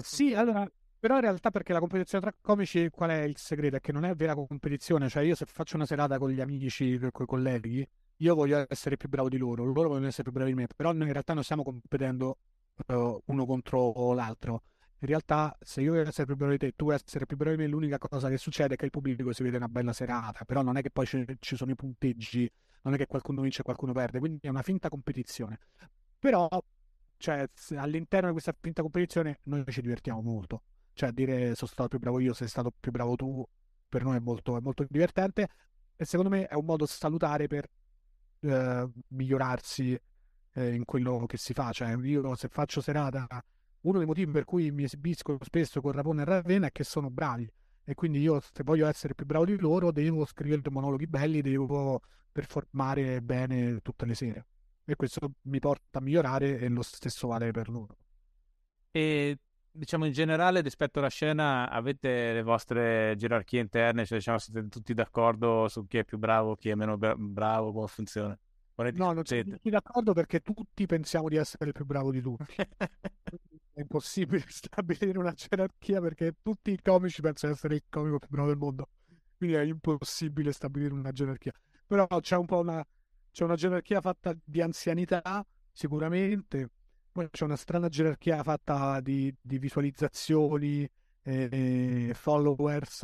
[0.01, 0.69] Sì, allora
[1.05, 3.77] però in realtà perché la competizione tra comici, qual è il segreto?
[3.77, 6.99] È che non è vera competizione, cioè io se faccio una serata con gli amici,
[6.99, 7.87] con i colleghi,
[8.17, 10.93] io voglio essere più bravo di loro, loro vogliono essere più bravi di me, però
[10.93, 12.39] noi in realtà non stiamo competendo
[12.87, 14.63] uh, uno contro l'altro.
[15.01, 17.55] In realtà, se io voglio essere più bravo di te, tu vuoi essere più bravo
[17.55, 20.47] di me, l'unica cosa che succede è che il pubblico si vede una bella serata,
[20.47, 22.51] però non è che poi ci, ci sono i punteggi,
[22.81, 25.59] non è che qualcuno vince e qualcuno perde, quindi è una finta competizione.
[26.19, 26.49] Però,
[27.19, 27.47] cioè,
[27.77, 30.63] all'interno di questa finta competizione noi ci divertiamo molto
[30.95, 33.47] cioè dire sono stato più bravo io, sei stato più bravo tu,
[33.89, 35.49] per noi è molto, è molto divertente
[35.97, 37.69] e secondo me è un modo salutare per
[38.41, 39.99] eh, migliorarsi
[40.55, 41.71] eh, in quello che si fa.
[41.73, 43.27] Cioè, io se faccio serata,
[43.83, 47.11] uno dei motivi per cui mi esibisco spesso con Rapone e Ravenna è che sono
[47.11, 47.51] bravi
[47.85, 52.01] e quindi io se voglio essere più bravo di loro devo scrivere monologhi belli, devo
[52.33, 54.47] performare bene tutte le sere
[54.85, 57.97] e questo mi porta a migliorare e lo stesso vale per loro.
[58.91, 59.39] E
[59.77, 64.95] diciamo in generale rispetto alla scena avete le vostre gerarchie interne, cioè diciamo siete tutti
[64.95, 68.39] d'accordo su chi è più bravo, chi è meno bravo, come funziona?
[68.77, 72.55] no, non siamo tutti d'accordo perché tutti pensiamo di essere il più bravo di tutti.
[73.75, 78.29] è impossibile stabilire una gerarchia perché tutti i comici pensano di essere il comico più
[78.29, 78.89] bravo del mondo.
[79.37, 81.53] Quindi è impossibile stabilire una gerarchia.
[81.87, 82.87] Però c'è un po' una,
[83.33, 86.71] c'è una gerarchia fatta di anzianità, sicuramente,
[87.31, 90.89] c'è una strana gerarchia fatta di, di visualizzazioni,
[91.27, 92.99] e followers,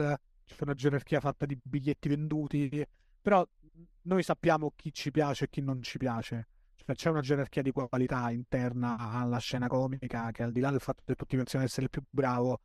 [0.45, 2.87] c'è una gerarchia fatta di biglietti venduti,
[3.21, 3.47] però
[4.03, 6.49] noi sappiamo chi ci piace e chi non ci piace.
[6.75, 10.81] Cioè, c'è una gerarchia di qualità interna alla scena comica che al di là del
[10.81, 12.61] fatto che tutti pensano di essere il più bravo,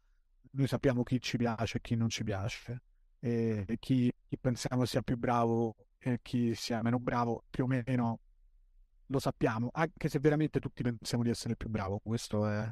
[0.51, 2.81] noi sappiamo chi ci piace e chi non ci piace.
[3.19, 8.19] E chi, chi pensiamo sia più bravo e chi sia meno bravo, più o meno
[9.07, 12.69] lo sappiamo, anche se veramente tutti pensiamo di essere il più bravo, questo è...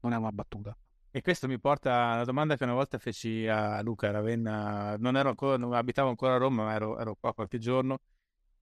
[0.00, 0.76] non è una battuta.
[1.10, 5.16] E questo mi porta a una domanda che una volta feci a Luca Ravenna, non
[5.16, 8.00] ero ancora, non abitavo ancora a Roma, ma ero, ero qua qualche giorno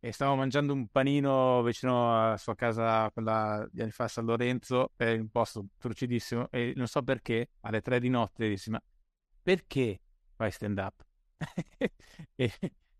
[0.04, 4.24] e stavo mangiando un panino vicino alla sua casa, quella di anni fa a San
[4.24, 8.82] Lorenzo, per un posto trucidissimo, e non so perché, alle tre di notte dissi, ma
[9.40, 10.00] perché
[10.34, 11.06] fai stand up?
[12.34, 12.52] e,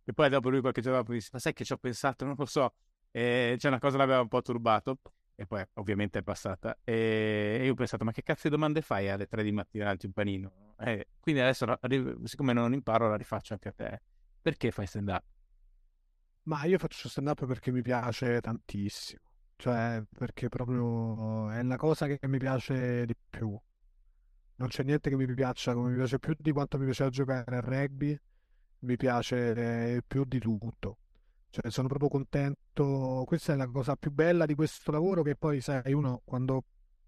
[0.04, 2.36] e, poi dopo lui qualche giorno dopo disse, ma sai che ci ho pensato, non
[2.38, 2.72] lo so,
[3.12, 4.98] e c'è una cosa che l'aveva un po' turbato
[5.34, 9.08] e poi ovviamente è passata e io ho pensato ma che cazzo di domande fai
[9.08, 10.74] alle 3 di mattina alti un panino?
[10.78, 11.78] E quindi adesso
[12.24, 14.02] siccome non imparo la rifaccio anche a te.
[14.42, 15.24] Perché fai stand up?
[16.44, 19.20] ma io faccio stand up perché mi piace tantissimo.
[19.56, 23.56] Cioè perché proprio è la cosa che mi piace di più.
[24.56, 27.56] Non c'è niente che mi piaccia come mi piace più di quanto mi piaceva giocare
[27.56, 28.18] a rugby
[28.80, 30.98] mi piace eh, più di tutto
[31.52, 33.24] cioè, sono proprio contento.
[33.26, 36.64] Questa è la cosa più bella di questo lavoro che poi, sai, uno quando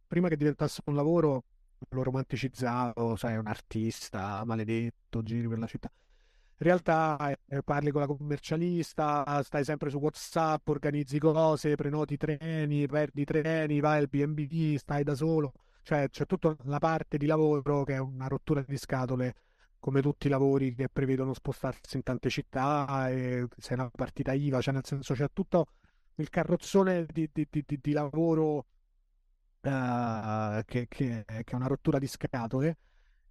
[0.07, 1.45] prima che diventasse un lavoro
[1.89, 5.91] lo romanticizzavo, sai, un artista maledetto, giri per la città.
[6.57, 12.87] In realtà eh, parli con la commercialista, stai sempre su WhatsApp, organizzi cose, prenoti treni,
[12.87, 15.53] perdi treni, vai al BB, stai da solo.
[15.83, 19.35] Cioè, c'è tutta la parte di lavoro che è una rottura di scatole
[19.85, 24.33] come tutti i lavori che prevedono spostarsi in tante città, e se è una partita
[24.33, 25.67] IVA, cioè nel senso c'è tutto
[26.15, 28.57] il carrozzone di, di, di, di lavoro
[29.61, 32.79] uh, che, che, che, è una rottura di scatole.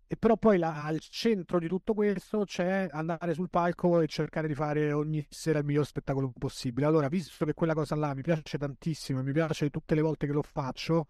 [0.06, 4.48] e però poi la, al centro di tutto questo c'è andare sul palco e cercare
[4.48, 6.86] di fare ogni sera il miglior spettacolo possibile.
[6.86, 10.28] Allora, visto che quella cosa là mi piace tantissimo e mi piace tutte le volte
[10.28, 11.08] che lo faccio,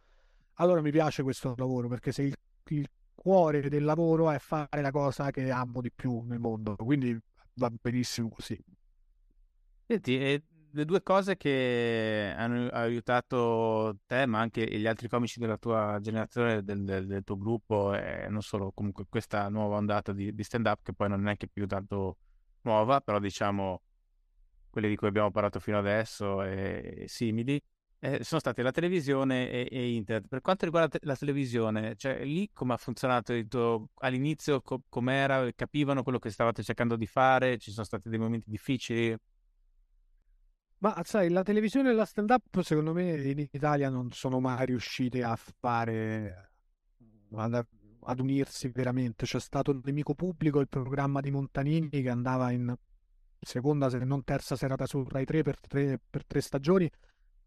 [0.54, 2.36] allora mi piace questo lavoro perché se il,
[2.70, 2.88] il
[3.24, 7.18] cuore del lavoro è fare la cosa che amo di più nel mondo, quindi
[7.54, 8.62] va benissimo così.
[9.88, 15.58] Senti, e le due cose che hanno aiutato te, ma anche gli altri comici della
[15.58, 20.34] tua generazione, del, del, del tuo gruppo, e non solo comunque questa nuova ondata di,
[20.34, 22.18] di stand-up, che poi non è neanche più tanto
[22.62, 23.82] nuova, però diciamo
[24.70, 27.62] quelle di cui abbiamo parlato fino adesso e, e simili,
[28.04, 30.28] eh, sono state la televisione e, e, internet.
[30.28, 33.92] Per quanto riguarda la televisione, cioè lì come ha funzionato tuo...
[34.00, 35.50] all'inizio, co- com'era?
[35.56, 37.58] Capivano quello che stavate cercando di fare?
[37.58, 39.18] Ci sono stati dei momenti difficili?
[40.80, 45.24] Ma sai, la televisione e la stand-up secondo me in Italia non sono mai riuscite
[45.24, 46.52] a fare,
[47.36, 47.66] ad,
[48.02, 49.26] ad unirsi veramente.
[49.26, 52.76] C'è stato il Nemico Pubblico, il programma di Montanini che andava in
[53.40, 56.92] seconda se non terza serata su Rai 3 per tre, per tre stagioni.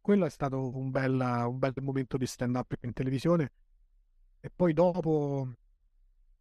[0.07, 3.50] Quello è stato un bel, un bel momento di stand-up in televisione.
[4.38, 5.48] E poi dopo,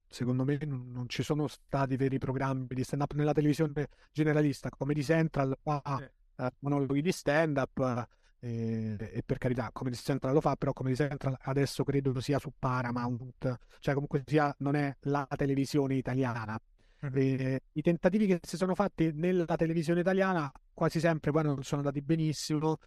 [0.08, 5.04] secondo me, non, ci sono stati veri programmi di stand-up nella televisione generalista, come di
[5.04, 5.58] Central.
[5.64, 6.06] Sì
[6.36, 8.08] uh, monologhi di stand up
[8.40, 12.52] e, e, per carità Comedy Central lo fa però Comedy Central adesso credo sia su
[12.58, 16.60] Paramount cioè comunque sia non è la televisione italiana
[17.06, 17.16] mm-hmm.
[17.16, 21.82] e, i tentativi che si sono fatti nella televisione italiana quasi sempre poi non sono
[21.82, 22.78] andati benissimo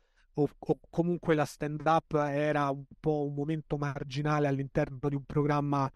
[0.41, 5.25] o, o comunque la stand up era un po' un momento marginale all'interno di un
[5.25, 5.91] programma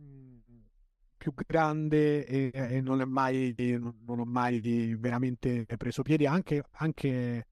[0.00, 0.38] mm,
[1.16, 7.46] più grande e, e non, è mai, non ho mai veramente preso piedi, anche, anche,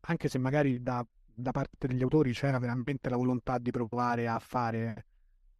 [0.00, 1.04] anche se magari da,
[1.34, 5.06] da, parte degli autori c'era veramente la volontà di provare a fare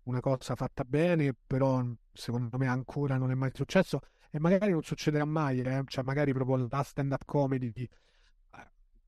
[0.04, 4.00] una cosa fatta bene, però secondo me ancora non è mai successo
[4.30, 5.82] e magari non succederà mai, eh?
[5.86, 7.88] cioè magari proprio la stand-up comedy, eh,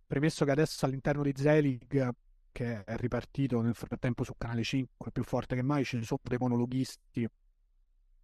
[0.08, 2.14] premesso che adesso all'interno di Zelig
[2.50, 6.38] che è ripartito nel frattempo su Canale 5 più forte che mai, ci sono dei
[6.40, 7.28] monologhisti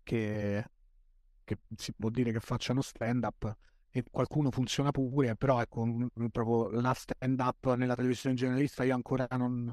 [0.02, 0.64] che,
[1.44, 3.56] che si può dire che facciano stand up
[3.90, 5.86] e qualcuno funziona pure, però ecco,
[6.32, 9.72] proprio la stand up nella televisione generalista io ancora non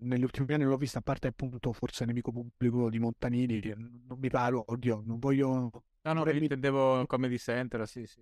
[0.00, 4.28] negli ultimi anni l'ho vista, a parte appunto forse nemico pubblico di Montanini, non mi
[4.28, 5.70] pare, oddio, non voglio...
[6.02, 8.20] No, no, io intendevo Comedy Central, sì, sì.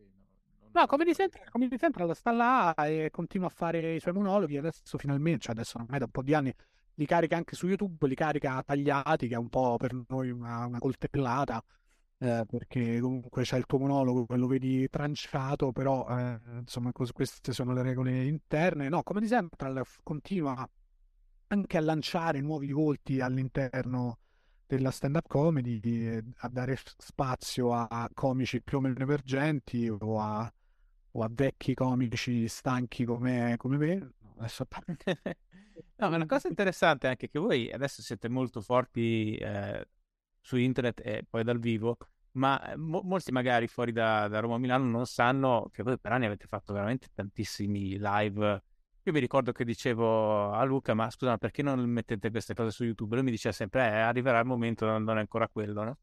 [0.72, 4.98] No, Comedy Central, Comedy Central sta là e continua a fare i suoi monologhi, adesso
[4.98, 6.54] finalmente, cioè adesso ormai da un po' di anni
[6.94, 10.66] li carica anche su YouTube, li carica tagliati, che è un po' per noi una,
[10.66, 11.62] una coltellata,
[12.18, 17.72] eh, perché comunque c'è il tuo monologo, lo vedi tranciato, però eh, insomma queste sono
[17.72, 18.88] le regole interne.
[18.88, 20.68] No, come di sempre continua
[21.48, 24.18] anche a lanciare nuovi volti all'interno
[24.66, 30.52] della stand-up comedy, a dare spazio a, a comici più o meno emergenti o a,
[31.12, 34.12] o a vecchi comici stanchi come, come me.
[34.38, 34.66] Adesso
[35.96, 39.86] No, ma una cosa interessante anche che voi adesso siete molto forti eh,
[40.40, 41.98] su internet e poi dal vivo,
[42.32, 46.12] ma eh, mo- molti magari fuori da, da Roma Milano non sanno che voi per
[46.12, 48.62] anni avete fatto veramente tantissimi live.
[49.02, 52.84] Io mi ricordo che dicevo a Luca, ma scusa, perché non mettete queste cose su
[52.84, 53.14] YouTube?
[53.16, 55.98] Lui mi diceva sempre, eh, arriverà il momento, non è ancora quello, no?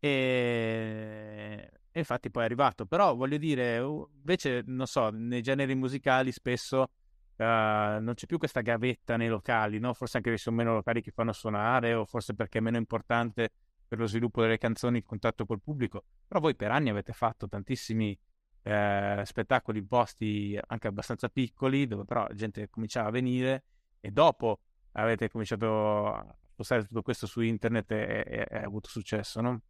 [0.00, 1.70] E...
[1.96, 2.86] e infatti poi è arrivato.
[2.86, 6.90] Però voglio dire, invece, non so, nei generi musicali spesso
[7.36, 9.92] Uh, non c'è più questa gavetta nei locali, no?
[9.92, 13.50] forse anche perché sono meno locali che fanno suonare o forse perché è meno importante
[13.88, 17.48] per lo sviluppo delle canzoni il contatto col pubblico, però voi per anni avete fatto
[17.48, 18.16] tantissimi
[18.62, 23.64] eh, spettacoli in posti anche abbastanza piccoli dove però la gente cominciava a venire
[23.98, 24.60] e dopo
[24.92, 29.60] avete cominciato a spostare tutto questo su internet e, ha avuto successo, no?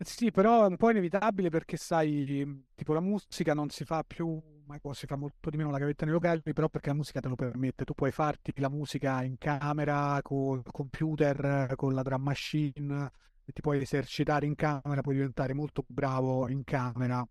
[0.00, 4.26] Sì, però è un po' inevitabile perché sai, tipo la musica non si fa più
[4.28, 7.28] ormai si fa molto di meno la gavetta nei locali, però perché la musica te
[7.28, 13.10] lo permette, tu puoi farti la musica in camera, col computer, con la drum machine,
[13.44, 17.26] ti puoi esercitare in camera, puoi diventare molto bravo in camera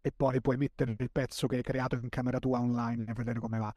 [0.00, 3.38] e poi puoi mettere il pezzo che hai creato in camera tua online e vedere
[3.40, 3.74] come va.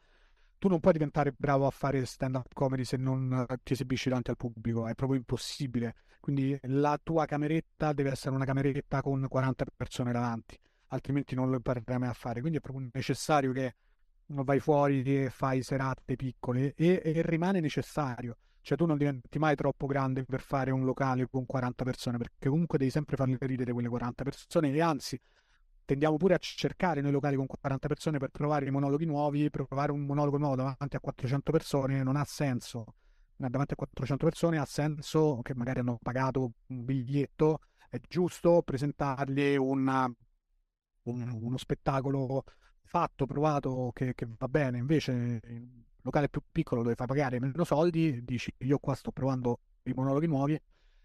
[0.58, 4.38] Tu non puoi diventare bravo a fare stand-up comedy se non ti esibisci davanti al
[4.38, 5.96] pubblico, è proprio impossibile.
[6.26, 11.58] Quindi la tua cameretta deve essere una cameretta con 40 persone davanti altrimenti non lo
[11.58, 12.40] imparerai mai a fare.
[12.40, 13.76] Quindi è proprio necessario che
[14.28, 18.38] vai fuori e fai serate piccole e, e, rimane necessario.
[18.62, 22.50] Cioè tu non diventi mai troppo grande per fare un locale con 40 persone, perché
[22.50, 25.22] comunque devi sempre farle ridere quelle 40 persone e anzi
[25.86, 29.92] tendiamo pure a cercare noi locali con 40 persone per provare i monologhi nuovi, provare
[29.92, 32.96] un monologo nuovo davanti a 400 persone non ha senso
[33.38, 37.60] davanti a 400 persone ha senso che magari hanno pagato un biglietto,
[37.90, 40.12] è giusto presentargli una,
[41.04, 42.44] un, uno spettacolo
[42.84, 47.40] fatto, provato, che, che va bene, invece in un locale più piccolo dove fai pagare
[47.40, 50.60] meno soldi, dici io qua sto provando i monologhi nuovi,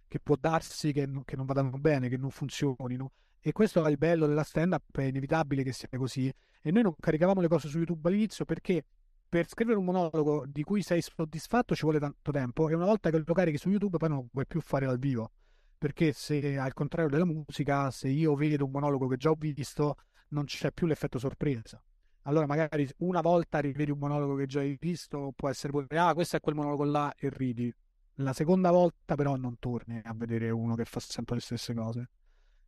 [0.06, 3.12] che può darsi che, che non vadano bene, che non funzionino.
[3.40, 6.32] E questo è il bello della stand-up, è inevitabile che sia così.
[6.62, 8.84] E noi non caricavamo le cose su YouTube all'inizio perché
[9.30, 13.10] per scrivere un monologo di cui sei soddisfatto ci vuole tanto tempo e una volta
[13.10, 15.30] che lo carichi su YouTube poi non puoi più fare dal vivo.
[15.78, 19.94] Perché se al contrario della musica, se io vedo un monologo che già ho visto,
[20.30, 21.80] non c'è più l'effetto sorpresa.
[22.22, 26.12] Allora magari una volta rivedi un monologo che già hai visto, può essere pure, ah,
[26.12, 27.72] questo è quel monologo là e ridi.
[28.14, 32.10] La seconda volta però non torni a vedere uno che fa sempre le stesse cose.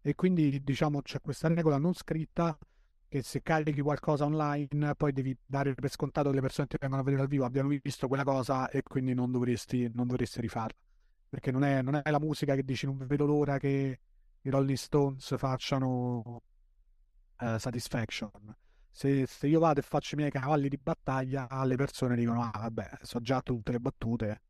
[0.00, 2.56] E quindi diciamo c'è questa regola non scritta
[3.12, 7.02] che se carichi qualcosa online poi devi dare per scontato che le persone che vengono
[7.02, 10.78] a vedere dal vivo abbiano visto quella cosa e quindi non dovresti, non dovresti rifarla.
[11.28, 14.00] Perché non è, non è la musica che dici non vedo l'ora che
[14.40, 16.40] i Rolling Stones facciano
[17.38, 18.30] uh, Satisfaction.
[18.90, 22.60] Se, se, io vado e faccio i miei cavalli di battaglia, le persone dicono: Ah,
[22.60, 24.42] vabbè, so già tutte le battute,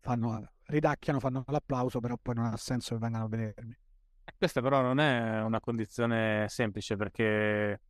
[0.00, 3.76] fanno, ridacchiano, fanno l'applauso, però poi non ha senso che vengano a vedermi.
[4.36, 7.80] Questa però non è una condizione semplice perché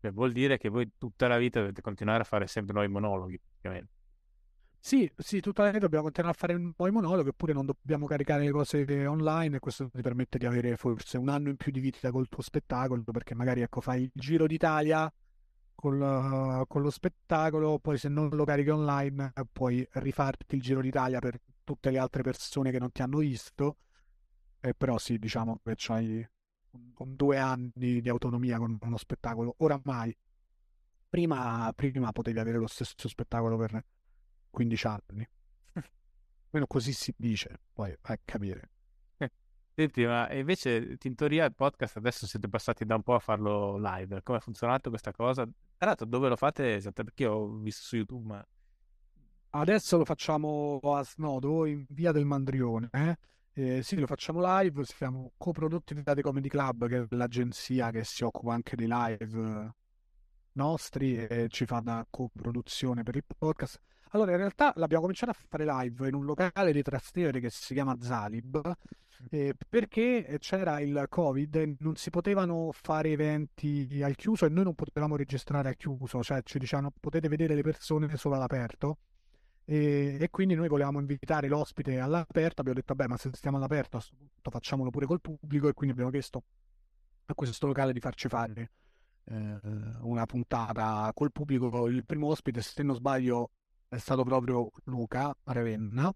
[0.00, 3.40] cioè, vuol dire che voi tutta la vita dovete continuare a fare sempre nuovi monologhi,
[3.40, 3.92] praticamente.
[4.78, 8.44] Sì, sì, tutta la vita dobbiamo continuare a fare nuovi monologhi, eppure non dobbiamo caricare
[8.44, 11.80] le cose online e questo ti permette di avere forse un anno in più di
[11.80, 15.10] vita col tuo spettacolo, perché magari ecco, fai il giro d'Italia
[15.74, 21.18] col, con lo spettacolo, poi se non lo carichi online puoi rifarti il giro d'Italia
[21.18, 23.78] per tutte le altre persone che non ti hanno visto
[24.64, 26.26] eh, però sì, diciamo che c'hai
[26.94, 29.56] con due anni di autonomia con uno spettacolo.
[29.58, 30.16] Oramai,
[31.06, 33.84] prima, prima potevi avere lo stesso spettacolo per
[34.48, 35.28] 15 anni.
[36.46, 38.70] Almeno così si dice, poi vai a capire.
[39.18, 39.30] Eh,
[39.74, 43.76] senti, ma invece in teoria il podcast adesso siete passati da un po' a farlo
[43.76, 44.22] live.
[44.22, 45.44] Come ha funzionato questa cosa?
[45.44, 47.04] Tra l'altro, dove lo fate esattamente?
[47.04, 48.46] Perché io ho visto su YouTube, ma...
[49.50, 52.88] Adesso lo facciamo a Snodo, in via del Mandrione.
[52.90, 53.16] Eh?
[53.56, 58.02] Eh, sì, lo facciamo live, siamo coprodotti da The Comedy Club, che è l'agenzia che
[58.02, 59.72] si occupa anche dei live
[60.54, 63.80] nostri e ci fa da coproduzione per il podcast.
[64.10, 67.74] Allora, in realtà l'abbiamo cominciato a fare live in un locale di Trastevere che si
[67.74, 68.60] chiama Zalib,
[69.30, 74.64] eh, perché c'era il Covid e non si potevano fare eventi al chiuso e noi
[74.64, 78.98] non potevamo registrare al chiuso, cioè ci dicevano potete vedere le persone solo all'aperto.
[79.66, 83.98] E, e, quindi noi volevamo invitare l'ospite all'aperto, abbiamo detto vabbè ma se stiamo all'aperto
[84.18, 86.42] punto facciamolo pure col pubblico e quindi abbiamo chiesto
[87.26, 88.70] a questo locale di farci fare
[89.24, 89.58] eh,
[90.02, 93.50] una puntata col pubblico, il primo ospite se non sbaglio
[93.88, 96.12] è stato proprio Luca Ravenna.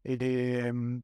[0.00, 1.00] Ed, ehm,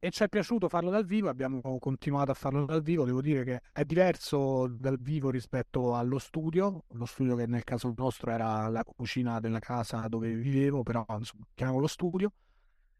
[0.00, 3.44] e ci è piaciuto farlo dal vivo, abbiamo continuato a farlo dal vivo, devo dire
[3.44, 8.68] che è diverso dal vivo rispetto allo studio, lo studio che nel caso nostro era
[8.68, 12.32] la cucina della casa dove vivevo, però insomma chiamiamolo studio,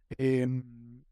[0.09, 1.03] e, ehm,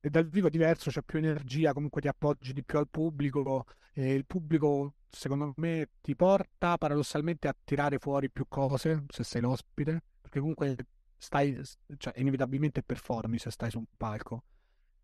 [0.00, 3.64] e dal vivo è diverso, c'è più energia, comunque ti appoggi di più al pubblico
[3.92, 9.40] e il pubblico secondo me ti porta paradossalmente a tirare fuori più cose se sei
[9.40, 10.76] l'ospite, perché comunque
[11.16, 11.58] stai,
[11.96, 14.44] cioè inevitabilmente performi se stai su un palco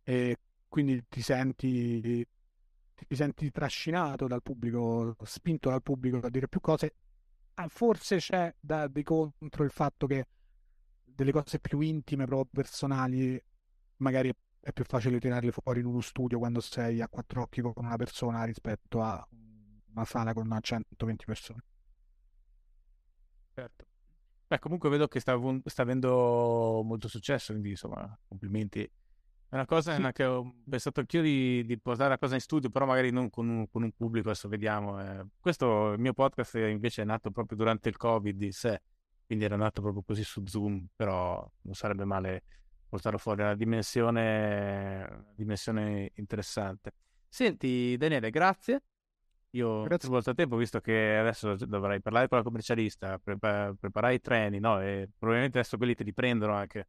[0.09, 0.37] e
[0.69, 2.25] quindi ti senti,
[2.95, 6.95] ti senti trascinato dal pubblico, spinto dal pubblico a dire più cose.
[7.55, 10.29] Ah, forse c'è da, di contro il fatto che
[11.03, 13.43] delle cose più intime, proprio personali,
[13.97, 17.73] magari è più facile tirarle fuori in uno studio quando sei a quattro occhi con
[17.75, 19.27] una persona rispetto a
[19.95, 21.65] una sala con 120 persone.
[23.55, 23.87] Certo.
[24.47, 28.89] Beh, comunque vedo che sta, sta avendo molto successo, quindi insomma, complimenti
[29.48, 30.12] è una cosa sì.
[30.12, 33.48] che ho pensato anch'io di, di, portare la cosa in studio, però magari non con
[33.48, 35.01] un, con un pubblico, adesso vediamo.
[35.01, 35.24] Eh.
[35.40, 38.82] Questo, il mio podcast invece è nato proprio durante il Covid di sé,
[39.24, 42.43] quindi era nato proprio così su Zoom, però non sarebbe male
[42.89, 46.93] portarlo fuori, è una dimensione, una dimensione interessante.
[47.28, 48.82] Senti Daniele, grazie.
[49.51, 54.20] Io grazie molto tempo, visto che adesso dovrai parlare con la commercialista, prepa- preparare i
[54.20, 54.81] treni, no?
[54.81, 56.89] E probabilmente adesso quelli te li prendono anche.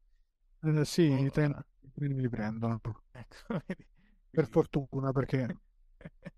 [0.62, 1.54] Eh, sì, i treni
[1.96, 2.80] mi riprendono.
[3.12, 3.62] Ecco,
[4.32, 5.58] per fortuna, perché...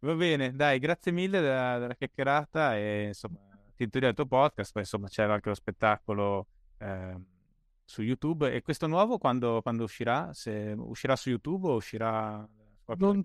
[0.00, 3.38] Va bene, dai, grazie mille della, della chiacchierata e insomma,
[3.76, 6.48] ti intendo il tuo podcast, poi insomma c'era anche lo spettacolo
[6.78, 7.16] eh,
[7.84, 10.32] su YouTube e questo nuovo quando, quando, uscirà?
[10.32, 12.48] Se uscirà su YouTube o uscirà
[12.96, 13.22] non,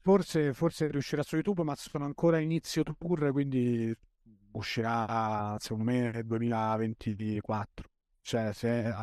[0.00, 3.94] forse, forse riuscirà su YouTube, ma sono ancora inizio tour, quindi
[4.52, 7.91] uscirà secondo me nel 2024.
[8.22, 8.94] Cioè, se,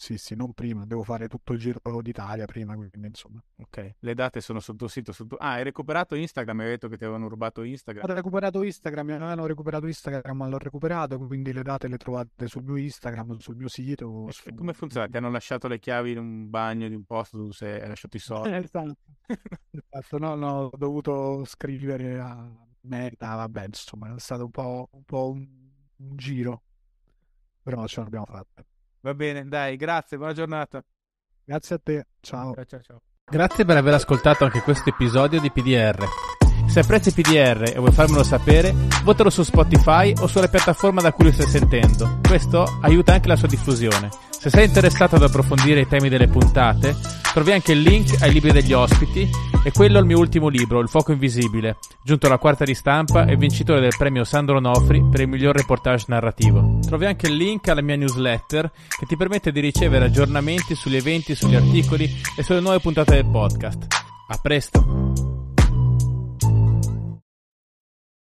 [0.00, 3.38] sì, sì, non prima, devo fare tutto il giro d'Italia prima, quindi insomma.
[3.56, 5.12] Ok, le date sono sul tuo sito.
[5.12, 5.36] Sul tuo...
[5.36, 8.08] Ah, hai recuperato Instagram, mi hai detto che ti avevano rubato Instagram.
[8.08, 12.46] Ho recuperato Instagram, mi avevano recuperato Instagram, ma l'ho recuperato, quindi le date le trovate
[12.48, 14.26] sul mio Instagram, sul mio sito.
[14.28, 14.54] E su...
[14.54, 15.06] come funziona?
[15.06, 18.16] Ti hanno lasciato le chiavi in un bagno di un posto dove sei, hai lasciato
[18.16, 18.54] i soldi?
[18.54, 18.96] esatto.
[19.70, 22.50] esatto, no, no, ho dovuto scrivere a
[22.84, 25.46] Meta, vabbè, insomma, è stato un po', un, po un,
[25.96, 26.62] un giro,
[27.62, 28.64] però ce l'abbiamo fatta.
[29.00, 30.84] Va bene, dai, grazie, buona giornata.
[31.44, 32.54] Grazie a te, ciao.
[32.54, 33.02] Ciao, ciao, ciao.
[33.30, 36.04] Grazie per aver ascoltato anche questo episodio di PDR.
[36.66, 38.72] Se apprezzi PDR e vuoi farmelo sapere,
[39.02, 42.20] votalo su Spotify o sulla piattaforma da cui lo stai sentendo.
[42.26, 44.08] Questo aiuta anche la sua diffusione.
[44.30, 46.96] Se sei interessato ad approfondire i temi delle puntate,
[47.32, 49.28] trovi anche il link ai libri degli ospiti
[49.62, 53.80] e quello al mio ultimo libro, Il fuoco invisibile, giunto alla quarta ristampa e vincitore
[53.80, 56.79] del premio Sandro Nofri per il miglior reportage narrativo.
[56.90, 58.68] Trovi anche il link alla mia newsletter
[58.98, 63.30] che ti permette di ricevere aggiornamenti sugli eventi, sugli articoli e sulle nuove puntate del
[63.30, 63.86] podcast.
[64.26, 65.29] A presto!